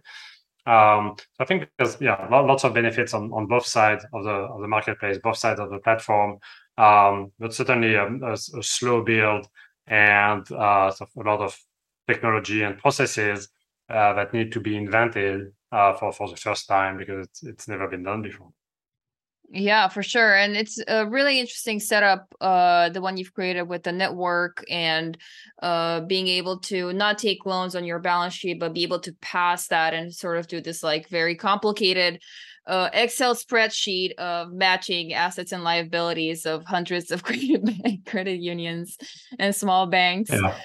Um, 0.68 1.16
I 1.40 1.46
think 1.46 1.68
there's 1.80 2.00
yeah 2.00 2.28
lots 2.30 2.64
of 2.64 2.76
benefits 2.76 3.16
on, 3.16 3.32
on 3.34 3.48
both 3.48 3.66
sides 3.66 4.06
of 4.14 4.24
the 4.24 4.30
of 4.30 4.62
the 4.62 4.68
marketplace, 4.68 5.18
both 5.24 5.38
sides 5.38 5.60
of 5.60 5.72
the 5.72 5.80
platform. 5.80 6.38
Um, 6.78 7.32
but 7.40 7.54
certainly 7.54 7.96
a, 7.96 8.06
a, 8.06 8.34
a, 8.34 8.64
slow 8.64 9.04
build 9.04 9.48
and 9.88 10.50
uh, 10.52 10.92
a 11.02 11.22
lot 11.22 11.42
of 11.42 11.60
technology 12.08 12.62
and 12.62 12.78
processes 12.78 13.50
uh, 13.90 14.14
that 14.14 14.34
need 14.34 14.52
to 14.52 14.60
be 14.62 14.78
invented 14.78 15.52
uh, 15.72 15.94
for 15.94 16.14
for 16.14 16.30
the 16.30 16.38
first 16.38 16.68
time 16.68 16.98
because 16.98 17.26
it's, 17.26 17.44
it's 17.44 17.68
never 17.68 17.88
been 17.88 18.04
done 18.04 18.22
before. 18.22 18.52
Yeah, 19.52 19.88
for 19.88 20.04
sure. 20.04 20.36
And 20.36 20.56
it's 20.56 20.80
a 20.88 21.08
really 21.08 21.40
interesting 21.40 21.80
setup, 21.80 22.34
uh, 22.40 22.90
the 22.90 23.02
one 23.02 23.18
you've 23.18 23.34
created 23.34 23.64
with 23.64 23.82
the 23.84 23.92
network 23.92 24.64
and 24.70 25.18
uh, 25.64 26.02
being 26.02 26.28
able 26.28 26.60
to 26.60 26.94
not 26.94 27.18
take 27.18 27.46
loans 27.48 27.76
on 27.76 27.84
your 27.84 28.00
balance 28.00 28.36
sheet, 28.36 28.60
but 28.60 28.74
be 28.74 28.84
able 28.84 29.00
to 29.00 29.14
pass 29.22 29.68
that 29.70 29.96
and 29.96 30.14
sort 30.14 30.38
of 30.38 30.48
do 30.48 30.62
this 30.62 30.84
like 30.84 31.10
very 31.10 31.36
complicated 31.36 32.20
uh, 32.70 32.90
Excel 32.94 33.36
spreadsheet 33.36 34.14
of 34.16 34.54
matching 34.54 35.14
assets 35.14 35.52
and 35.52 35.64
liabilities 35.64 36.46
of 36.46 36.64
hundreds 36.66 37.12
of 37.12 37.24
credit 37.24 38.06
credit 38.06 38.40
unions 38.40 38.98
and 39.40 39.56
small 39.56 39.88
banks. 39.88 40.30
Yeah. 40.32 40.56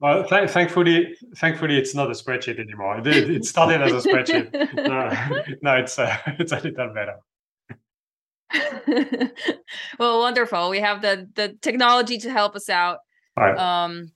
Well, 0.00 0.26
th- 0.26 0.50
thankfully, 0.50 1.14
thankfully, 1.36 1.78
it's 1.78 1.94
not 1.94 2.08
a 2.08 2.14
spreadsheet 2.14 2.58
anymore. 2.58 2.98
It, 2.98 3.06
it 3.30 3.44
started 3.44 3.80
as 3.80 4.04
a 4.04 4.08
spreadsheet. 4.08 4.52
no, 4.74 5.44
no, 5.62 5.76
it's 5.76 5.98
uh, 5.98 6.16
it's 6.38 6.52
a 6.52 6.56
little 6.60 6.92
better. 6.92 7.16
well, 9.98 10.20
wonderful. 10.20 10.70
We 10.70 10.80
have 10.80 11.02
the 11.02 11.28
the 11.34 11.56
technology 11.60 12.18
to 12.18 12.30
help 12.30 12.54
us 12.56 12.68
out. 12.68 12.98
Right. 13.36 13.56
Um, 13.58 14.12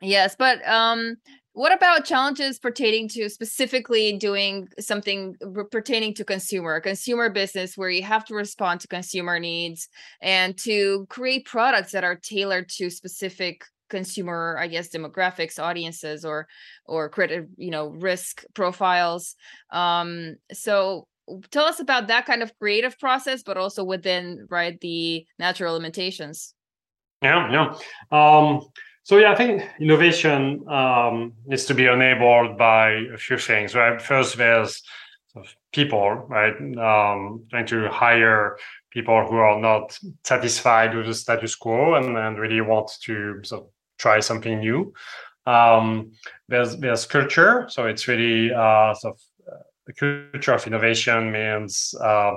yes, 0.00 0.36
but 0.38 0.66
um, 0.68 1.16
what 1.54 1.72
about 1.72 2.04
challenges 2.04 2.58
pertaining 2.58 3.08
to 3.08 3.28
specifically 3.28 4.16
doing 4.16 4.68
something 4.80 5.36
pertaining 5.70 6.14
to 6.14 6.24
consumer 6.24 6.80
consumer 6.80 7.28
business 7.28 7.76
where 7.76 7.90
you 7.90 8.02
have 8.02 8.24
to 8.24 8.34
respond 8.34 8.80
to 8.80 8.88
consumer 8.88 9.38
needs 9.38 9.88
and 10.20 10.56
to 10.58 11.06
create 11.10 11.44
products 11.44 11.92
that 11.92 12.04
are 12.04 12.16
tailored 12.16 12.68
to 12.70 12.88
specific 12.88 13.64
consumer 13.90 14.56
i 14.58 14.66
guess 14.66 14.88
demographics 14.88 15.58
audiences 15.58 16.24
or 16.24 16.46
or 16.86 17.10
credit 17.10 17.46
you 17.58 17.70
know 17.70 17.88
risk 17.88 18.44
profiles 18.54 19.34
um 19.70 20.36
so 20.52 21.06
tell 21.50 21.64
us 21.64 21.80
about 21.80 22.08
that 22.08 22.26
kind 22.26 22.42
of 22.42 22.56
creative 22.58 22.98
process, 22.98 23.42
but 23.42 23.56
also 23.56 23.84
within 23.84 24.46
right 24.50 24.80
the 24.80 25.26
natural 25.38 25.74
limitations. 25.74 26.54
Yeah, 27.22 27.50
yeah. 27.52 27.74
Um, 28.10 28.66
so 29.04 29.18
yeah, 29.18 29.32
I 29.32 29.34
think 29.34 29.62
innovation 29.80 30.68
um, 30.68 31.32
needs 31.46 31.64
to 31.66 31.74
be 31.74 31.86
enabled 31.86 32.56
by 32.56 32.90
a 33.12 33.16
few 33.16 33.38
things. 33.38 33.74
Right, 33.74 34.00
first 34.00 34.36
there's 34.36 34.82
people, 35.72 36.10
right, 36.28 36.54
um, 36.78 37.44
trying 37.50 37.66
to 37.66 37.88
hire 37.88 38.58
people 38.90 39.26
who 39.26 39.36
are 39.36 39.58
not 39.58 39.98
satisfied 40.24 40.94
with 40.94 41.06
the 41.06 41.14
status 41.14 41.54
quo 41.54 41.94
and, 41.94 42.16
and 42.16 42.38
really 42.38 42.60
want 42.60 42.90
to 43.02 43.40
sort 43.42 43.62
of 43.62 43.68
try 43.98 44.20
something 44.20 44.60
new. 44.60 44.92
Um, 45.46 46.12
there's 46.48 46.76
there's 46.76 47.06
culture, 47.06 47.66
so 47.68 47.86
it's 47.86 48.06
really 48.06 48.52
uh, 48.52 48.94
sort 48.94 49.14
of 49.14 49.20
the 49.86 49.92
culture 49.92 50.54
of 50.54 50.66
innovation 50.66 51.32
means 51.32 51.94
uh, 52.00 52.34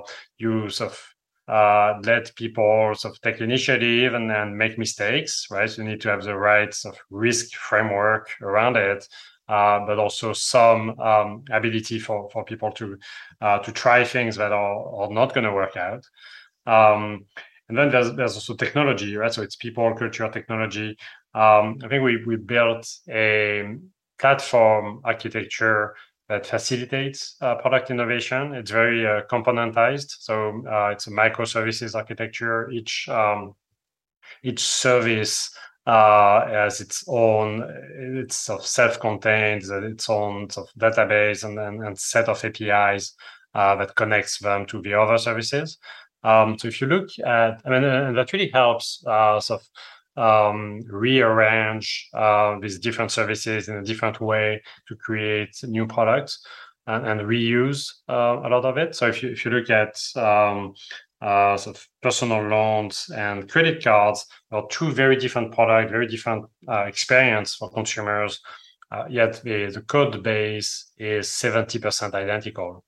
of 0.82 1.16
uh, 1.48 2.00
let 2.04 2.36
people 2.36 2.94
sort 2.96 3.14
of 3.14 3.22
take 3.22 3.40
initiative 3.40 4.16
and 4.16 4.30
then 4.30 4.58
make 4.58 4.80
mistakes, 4.80 5.48
right? 5.52 5.78
You 5.78 5.84
need 5.84 6.02
to 6.02 6.10
have 6.10 6.24
the 6.24 6.36
right 6.36 6.74
sort 6.74 6.96
of 6.96 7.02
risk 7.12 7.56
framework 7.56 8.30
around 8.42 8.78
it, 8.78 9.08
uh, 9.48 9.86
but 9.86 10.00
also 10.00 10.34
some 10.34 11.00
um, 11.00 11.44
ability 11.52 12.00
for, 12.00 12.30
for 12.32 12.44
people 12.46 12.72
to 12.72 12.98
uh, 13.42 13.60
to 13.60 13.72
try 13.72 14.04
things 14.04 14.36
that 14.38 14.52
are, 14.52 15.04
are 15.04 15.12
not 15.12 15.34
going 15.36 15.44
to 15.44 15.54
work 15.54 15.78
out. 15.78 16.04
Um, 16.66 17.26
and 17.70 17.78
then 17.78 17.92
there's 17.92 18.14
there's 18.16 18.36
also 18.36 18.56
technology, 18.56 19.16
right? 19.16 19.34
So 19.34 19.44
it's 19.44 19.56
people, 19.56 19.94
culture, 19.94 20.30
technology. 20.30 20.98
Um, 21.36 21.78
I 21.84 21.88
think 21.90 22.04
we 22.04 22.24
we 22.26 22.38
built 22.38 22.92
a 23.08 23.76
platform 24.18 25.02
architecture 25.04 25.96
that 26.30 26.46
facilitates 26.46 27.36
uh, 27.42 27.56
product 27.56 27.92
innovation. 27.92 28.54
It's 28.54 28.72
very 28.72 29.06
uh, 29.06 29.22
componentized, 29.30 30.16
so 30.20 30.64
uh, 30.68 30.90
it's 30.90 31.08
a 31.08 31.12
microservices 31.12 31.96
architecture. 31.96 32.70
Each 32.72 33.08
um, 33.10 33.56
each 34.44 34.60
service 34.60 35.56
uh, 35.86 36.48
as 36.50 36.82
its 36.82 37.04
own, 37.08 37.64
it's 38.20 38.36
sort 38.38 38.62
of 38.62 38.66
self-contained, 38.66 39.64
its 39.64 40.10
own 40.10 40.50
sort 40.50 40.70
of 40.70 40.76
database 40.76 41.44
and, 41.44 41.60
and, 41.60 41.84
and 41.84 41.98
set 41.98 42.28
of 42.28 42.44
APIs 42.44 43.16
uh, 43.54 43.76
that 43.76 43.96
connects 43.96 44.40
them 44.40 44.66
to 44.66 44.82
the 44.82 44.94
other 44.94 45.18
services. 45.18 45.78
Um, 46.24 46.58
so 46.58 46.68
if 46.68 46.82
you 46.82 46.88
look 46.88 47.10
at, 47.24 47.62
I 47.66 47.70
mean, 47.70 47.84
and 47.84 48.18
that 48.18 48.34
really 48.34 48.50
helps 48.50 49.04
uh, 49.06 49.40
sort 49.40 49.62
of 49.62 49.68
um, 50.18 50.82
rearrange 50.90 52.10
uh, 52.14 52.58
these 52.60 52.80
different 52.80 53.12
services 53.12 53.68
in 53.68 53.76
a 53.76 53.84
different 53.84 54.22
way 54.22 54.62
to 54.88 54.96
create 54.96 55.56
new 55.64 55.86
products 55.86 56.46
and, 56.88 57.06
and 57.08 57.22
reuse 57.22 57.90
uh, 58.10 58.40
a 58.44 58.50
lot 58.50 58.66
of 58.66 58.78
it. 58.78 58.96
So 58.96 59.08
if 59.08 59.22
you 59.22 59.30
if 59.30 59.46
you 59.46 59.52
look 59.52 59.70
at 59.70 60.00
um, 60.16 60.74
uh, 61.22 61.58
sort 61.58 61.78
of 61.78 61.88
personal 62.02 62.42
loans 62.44 63.10
and 63.16 63.50
credit 63.50 63.84
cards 63.84 64.26
are 64.52 64.68
two 64.70 64.92
very 64.92 65.16
different 65.16 65.54
products, 65.54 65.92
very 65.92 66.08
different 66.08 66.46
uh, 66.68 66.84
experience 66.84 67.56
for 67.56 67.70
consumers. 67.72 68.40
Uh, 68.92 69.06
yet 69.10 69.42
the, 69.44 69.66
the 69.74 69.82
code 69.82 70.22
base 70.22 70.92
is 70.98 71.28
70% 71.28 72.14
identical. 72.14 72.84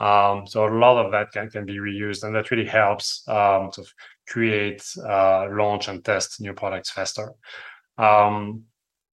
Um, 0.00 0.46
so 0.46 0.66
a 0.66 0.74
lot 0.74 1.04
of 1.04 1.12
that 1.12 1.30
can, 1.32 1.48
can 1.50 1.64
be 1.64 1.76
reused, 1.76 2.24
and 2.24 2.34
that 2.34 2.50
really 2.50 2.66
helps 2.66 3.26
um, 3.28 3.70
to 3.72 3.84
create, 4.26 4.84
uh, 5.04 5.48
launch, 5.50 5.88
and 5.88 6.04
test 6.04 6.40
new 6.40 6.52
products 6.52 6.90
faster. 6.90 7.32
Um, 7.98 8.64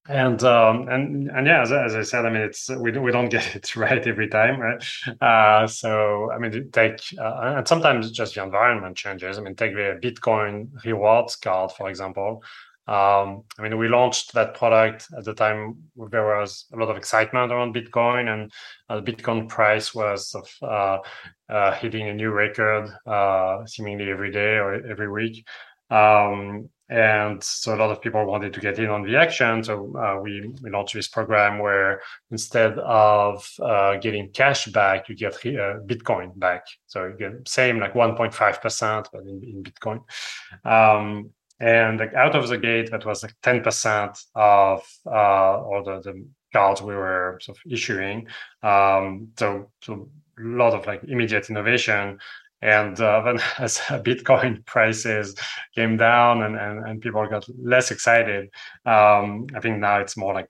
and 0.08 0.42
um, 0.42 0.88
and 0.88 1.30
and 1.30 1.46
yeah, 1.46 1.62
as, 1.62 1.70
as, 1.70 1.94
I 1.94 2.02
said, 2.02 2.26
I 2.26 2.30
mean, 2.30 2.42
it's 2.42 2.68
we 2.68 2.90
we 2.98 3.12
don't 3.12 3.28
get 3.28 3.54
it 3.54 3.76
right 3.76 4.04
every 4.06 4.28
time, 4.28 4.58
right? 4.58 4.82
Uh, 5.20 5.66
so 5.66 6.30
I 6.32 6.38
mean, 6.38 6.70
take 6.72 7.00
uh, 7.18 7.54
and 7.56 7.68
sometimes 7.68 8.10
just 8.10 8.34
the 8.34 8.42
environment 8.42 8.96
changes. 8.96 9.38
I 9.38 9.42
mean, 9.42 9.54
take 9.54 9.74
the 9.74 10.00
Bitcoin 10.02 10.68
rewards 10.84 11.36
card 11.36 11.72
for 11.72 11.88
example. 11.88 12.42
Um, 12.90 13.44
I 13.56 13.62
mean, 13.62 13.78
we 13.78 13.86
launched 13.86 14.34
that 14.34 14.54
product 14.54 15.06
at 15.16 15.24
the 15.24 15.32
time 15.32 15.76
there 16.10 16.26
was 16.26 16.66
a 16.72 16.76
lot 16.76 16.90
of 16.90 16.96
excitement 16.96 17.52
around 17.52 17.72
Bitcoin, 17.72 18.28
and 18.28 18.52
uh, 18.88 19.00
the 19.00 19.12
Bitcoin 19.12 19.48
price 19.48 19.94
was 19.94 20.34
of, 20.34 20.48
uh, 20.60 20.98
uh, 21.48 21.72
hitting 21.74 22.08
a 22.08 22.14
new 22.14 22.32
record 22.32 22.90
uh, 23.06 23.64
seemingly 23.64 24.10
every 24.10 24.32
day 24.32 24.56
or 24.56 24.74
every 24.90 25.08
week. 25.08 25.46
Um, 25.88 26.68
and 26.88 27.42
so 27.44 27.72
a 27.72 27.78
lot 27.78 27.92
of 27.92 28.00
people 28.00 28.26
wanted 28.26 28.52
to 28.54 28.60
get 28.60 28.80
in 28.80 28.90
on 28.90 29.04
the 29.04 29.16
action. 29.16 29.62
So 29.62 29.96
uh, 29.96 30.20
we, 30.20 30.52
we 30.60 30.70
launched 30.70 30.94
this 30.94 31.06
program 31.06 31.60
where 31.60 32.00
instead 32.32 32.76
of 32.80 33.48
uh, 33.62 33.98
getting 33.98 34.30
cash 34.30 34.66
back, 34.66 35.08
you 35.08 35.14
get 35.14 35.34
uh, 35.34 35.78
Bitcoin 35.86 36.36
back. 36.36 36.66
So 36.88 37.06
you 37.06 37.14
get 37.16 37.48
same 37.48 37.78
like 37.78 37.94
1.5%, 37.94 39.06
but 39.12 39.22
in, 39.22 39.44
in 39.44 39.62
Bitcoin. 39.62 40.00
Um, 40.64 41.30
and 41.60 42.00
like 42.00 42.14
out 42.14 42.34
of 42.34 42.48
the 42.48 42.56
gate, 42.56 42.90
that 42.90 43.04
was 43.04 43.22
like 43.22 43.34
10% 43.42 44.24
of 44.34 44.82
uh, 45.06 45.10
all 45.10 45.82
the, 45.84 46.00
the 46.00 46.26
cards 46.52 46.80
we 46.80 46.94
were 46.94 47.38
sort 47.42 47.58
of 47.58 47.72
issuing. 47.72 48.26
Um, 48.62 49.28
so, 49.38 49.70
so 49.82 50.08
a 50.38 50.42
lot 50.42 50.72
of 50.72 50.86
like 50.86 51.04
immediate 51.04 51.50
innovation. 51.50 52.18
And 52.62 52.98
uh, 52.98 53.20
then 53.24 53.40
as 53.58 53.76
Bitcoin 53.78 54.64
prices 54.66 55.36
came 55.74 55.98
down 55.98 56.42
and, 56.42 56.56
and, 56.56 56.88
and 56.88 57.02
people 57.02 57.26
got 57.28 57.44
less 57.62 57.90
excited, 57.90 58.48
um, 58.86 59.46
I 59.54 59.60
think 59.60 59.78
now 59.78 60.00
it's 60.00 60.16
more 60.16 60.32
like 60.32 60.48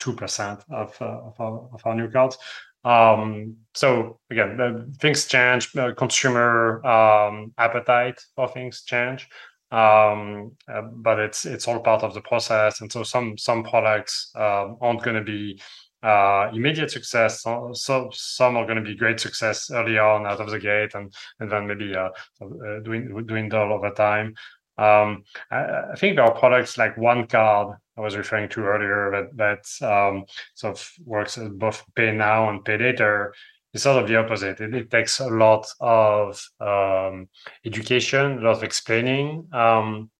2% 0.00 0.62
of, 0.70 0.96
uh, 1.00 1.04
of, 1.04 1.40
our, 1.40 1.68
of 1.72 1.82
our 1.84 1.94
new 1.96 2.08
cards. 2.08 2.38
Um, 2.84 3.56
so 3.74 4.20
again, 4.30 4.60
uh, 4.60 4.84
things 5.00 5.26
change, 5.26 5.74
uh, 5.76 5.92
consumer 5.94 6.84
um, 6.86 7.52
appetite 7.58 8.20
for 8.36 8.48
things 8.48 8.82
change 8.82 9.28
um, 9.72 10.52
uh, 10.68 10.82
but 10.82 11.18
it's 11.18 11.46
it's 11.46 11.66
all 11.66 11.80
part 11.80 12.02
of 12.02 12.12
the 12.14 12.20
process. 12.20 12.80
And 12.82 12.92
so 12.92 13.02
some 13.02 13.38
some 13.38 13.64
products 13.64 14.30
um, 14.36 14.76
aren't 14.80 15.02
going 15.02 15.16
to 15.16 15.24
be 15.24 15.60
uh, 16.02 16.50
immediate 16.52 16.90
success. 16.90 17.42
So, 17.42 17.70
so 17.72 18.10
some 18.12 18.56
are 18.56 18.66
going 18.66 18.76
to 18.76 18.82
be 18.82 18.94
great 18.94 19.18
success 19.18 19.70
early 19.70 19.98
on 19.98 20.26
out 20.26 20.40
of 20.40 20.50
the 20.50 20.58
gate, 20.58 20.94
and 20.94 21.12
and 21.40 21.50
then 21.50 21.66
maybe 21.66 21.96
uh, 21.96 22.10
uh 22.42 22.80
doing 22.84 23.24
doing 23.26 23.52
over 23.54 23.90
time. 23.90 24.34
Um, 24.78 25.24
I, 25.50 25.92
I, 25.92 25.94
think 25.96 26.16
there 26.16 26.24
are 26.24 26.34
products 26.38 26.78
like 26.78 26.96
One 26.96 27.26
Card 27.26 27.76
I 27.96 28.00
was 28.00 28.16
referring 28.16 28.48
to 28.50 28.62
earlier 28.62 29.10
that 29.36 29.36
that 29.80 29.86
um, 29.86 30.24
sort 30.54 30.78
of 30.78 30.90
works 31.04 31.38
both 31.38 31.84
pay 31.94 32.10
now 32.10 32.48
and 32.48 32.64
pay 32.64 32.78
later 32.78 33.34
it's 33.74 33.84
sort 33.84 34.02
of 34.02 34.08
the 34.08 34.16
opposite. 34.16 34.60
It, 34.60 34.74
it 34.74 34.90
takes 34.90 35.20
a 35.20 35.28
lot 35.28 35.66
of 35.80 36.42
um, 36.60 37.28
education, 37.64 38.38
a 38.38 38.40
lot 38.42 38.56
of 38.58 38.62
explaining, 38.64 39.48
um, 39.52 40.10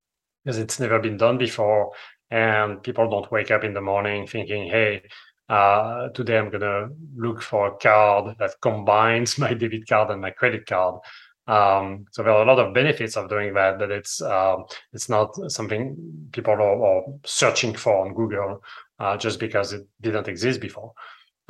because 0.44 0.58
it's 0.58 0.80
never 0.80 0.98
been 0.98 1.16
done 1.16 1.38
before, 1.38 1.92
and 2.30 2.82
people 2.82 3.08
don't 3.10 3.30
wake 3.32 3.50
up 3.50 3.64
in 3.64 3.74
the 3.74 3.80
morning 3.80 4.26
thinking, 4.26 4.68
"Hey, 4.68 5.02
uh, 5.48 6.08
today 6.10 6.38
I'm 6.38 6.50
gonna 6.50 6.88
look 7.16 7.42
for 7.42 7.68
a 7.68 7.76
card 7.76 8.36
that 8.38 8.54
combines 8.62 9.38
my 9.40 9.54
debit 9.54 9.86
card 9.88 10.10
and 10.10 10.20
my 10.20 10.30
credit 10.30 10.66
card." 10.66 11.00
Um, 11.48 12.06
so 12.12 12.22
there 12.22 12.32
are 12.32 12.42
a 12.42 12.46
lot 12.46 12.60
of 12.60 12.72
benefits 12.72 13.16
of 13.16 13.28
doing 13.28 13.52
that, 13.54 13.78
but 13.78 13.90
it's 13.90 14.22
um, 14.22 14.64
it's 14.92 15.08
not 15.08 15.34
something 15.50 15.96
people 16.32 16.54
are, 16.54 16.84
are 16.84 17.02
searching 17.24 17.74
for 17.74 18.06
on 18.06 18.14
Google 18.14 18.62
uh, 19.00 19.16
just 19.16 19.40
because 19.40 19.72
it 19.72 19.86
didn't 20.00 20.28
exist 20.28 20.60
before. 20.60 20.92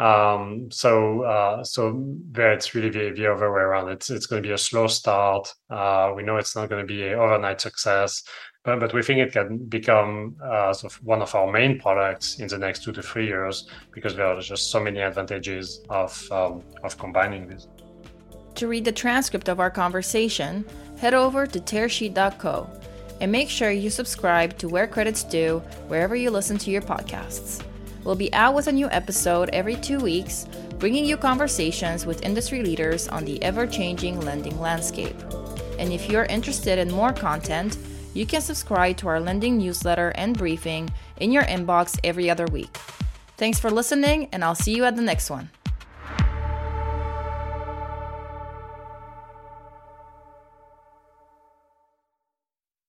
Um, 0.03 0.69
so 0.73 1.23
uh, 1.23 1.62
so 1.62 2.03
there 2.33 2.53
it's 2.53 2.75
really 2.75 2.91
the, 2.91 3.12
the 3.15 3.33
other 3.33 3.53
way 3.53 3.61
around. 3.61 3.88
It's 3.91 4.11
it's 4.11 4.27
going 4.27 4.43
to 4.43 4.49
be 4.49 4.53
a 4.53 4.59
slow 4.59 4.88
start. 4.88 5.55
Uh, 5.71 6.12
we 6.17 6.25
know 6.25 6.38
it's 6.38 6.57
not 6.57 6.69
going 6.69 6.85
to 6.85 6.93
be 6.95 7.07
an 7.07 7.15
overnight 7.15 7.61
success, 7.61 8.25
but, 8.65 8.81
but 8.81 8.93
we 8.93 9.03
think 9.03 9.21
it 9.21 9.33
can 9.33 9.59
become 9.59 10.37
uh, 10.43 10.73
sort 10.73 10.93
of 10.93 11.05
one 11.05 11.23
of 11.23 11.33
our 11.37 11.53
main 11.53 11.79
products 11.79 12.41
in 12.41 12.49
the 12.49 12.59
next 12.59 12.83
two 12.83 12.91
to 12.91 13.01
three 13.01 13.27
years 13.29 13.69
because 13.93 14.17
there 14.17 14.27
are 14.27 14.41
just 14.41 14.73
so 14.73 14.81
many 14.81 14.99
advantages 14.99 15.83
of 15.88 16.11
um, 16.33 16.65
of 16.83 16.99
combining 16.99 17.47
this. 17.47 17.69
To 18.57 18.67
read 18.67 18.85
the 18.85 18.93
transcript 18.93 19.49
of 19.49 19.61
our 19.61 19.71
conversation, 19.71 20.65
head 20.99 21.15
over 21.15 21.47
to 21.47 21.61
tearsheet.co 21.61 22.69
and 23.21 23.31
make 23.31 23.49
sure 23.49 23.71
you 23.71 23.88
subscribe 23.88 24.59
to 24.59 24.69
Where 24.69 24.88
Credits 24.88 25.23
Due 25.23 25.61
wherever 25.87 26.17
you 26.17 26.31
listen 26.31 26.59
to 26.59 26.73
your 26.73 26.83
podcasts. 26.83 27.62
We'll 28.05 28.17
be 28.17 28.33
out 28.35 28.55
with 28.55 28.67
a 28.67 28.73
new 28.73 28.88
episode 28.91 29.51
every 29.51 29.77
two 29.77 29.99
weeks, 29.99 30.47
bringing 30.79 31.05
you 31.05 31.17
conversations 31.17 32.05
with 32.05 32.23
industry 32.23 32.62
leaders 32.62 33.09
on 33.09 33.25
the 33.25 33.43
ever 33.43 33.67
changing 33.67 34.21
lending 34.21 34.59
landscape. 34.61 35.17
And 35.79 35.93
if 35.93 36.09
you're 36.09 36.25
interested 36.25 36.79
in 36.79 36.91
more 36.91 37.12
content, 37.12 37.79
you 38.15 38.27
can 38.27 38.41
subscribe 38.41 38.97
to 38.99 39.09
our 39.09 39.21
lending 39.21 39.57
newsletter 39.57 40.12
and 40.17 40.37
briefing 40.37 40.91
in 41.17 41.33
your 41.33 41.45
inbox 41.45 41.99
every 42.05 42.29
other 42.29 42.47
week. 42.47 42.77
Thanks 43.37 43.59
for 43.59 43.71
listening, 43.71 44.29
and 44.33 44.45
I'll 44.45 44.55
see 44.55 44.75
you 44.75 44.85
at 44.85 44.97
the 44.97 45.03
next 45.03 45.31
one. 45.31 45.51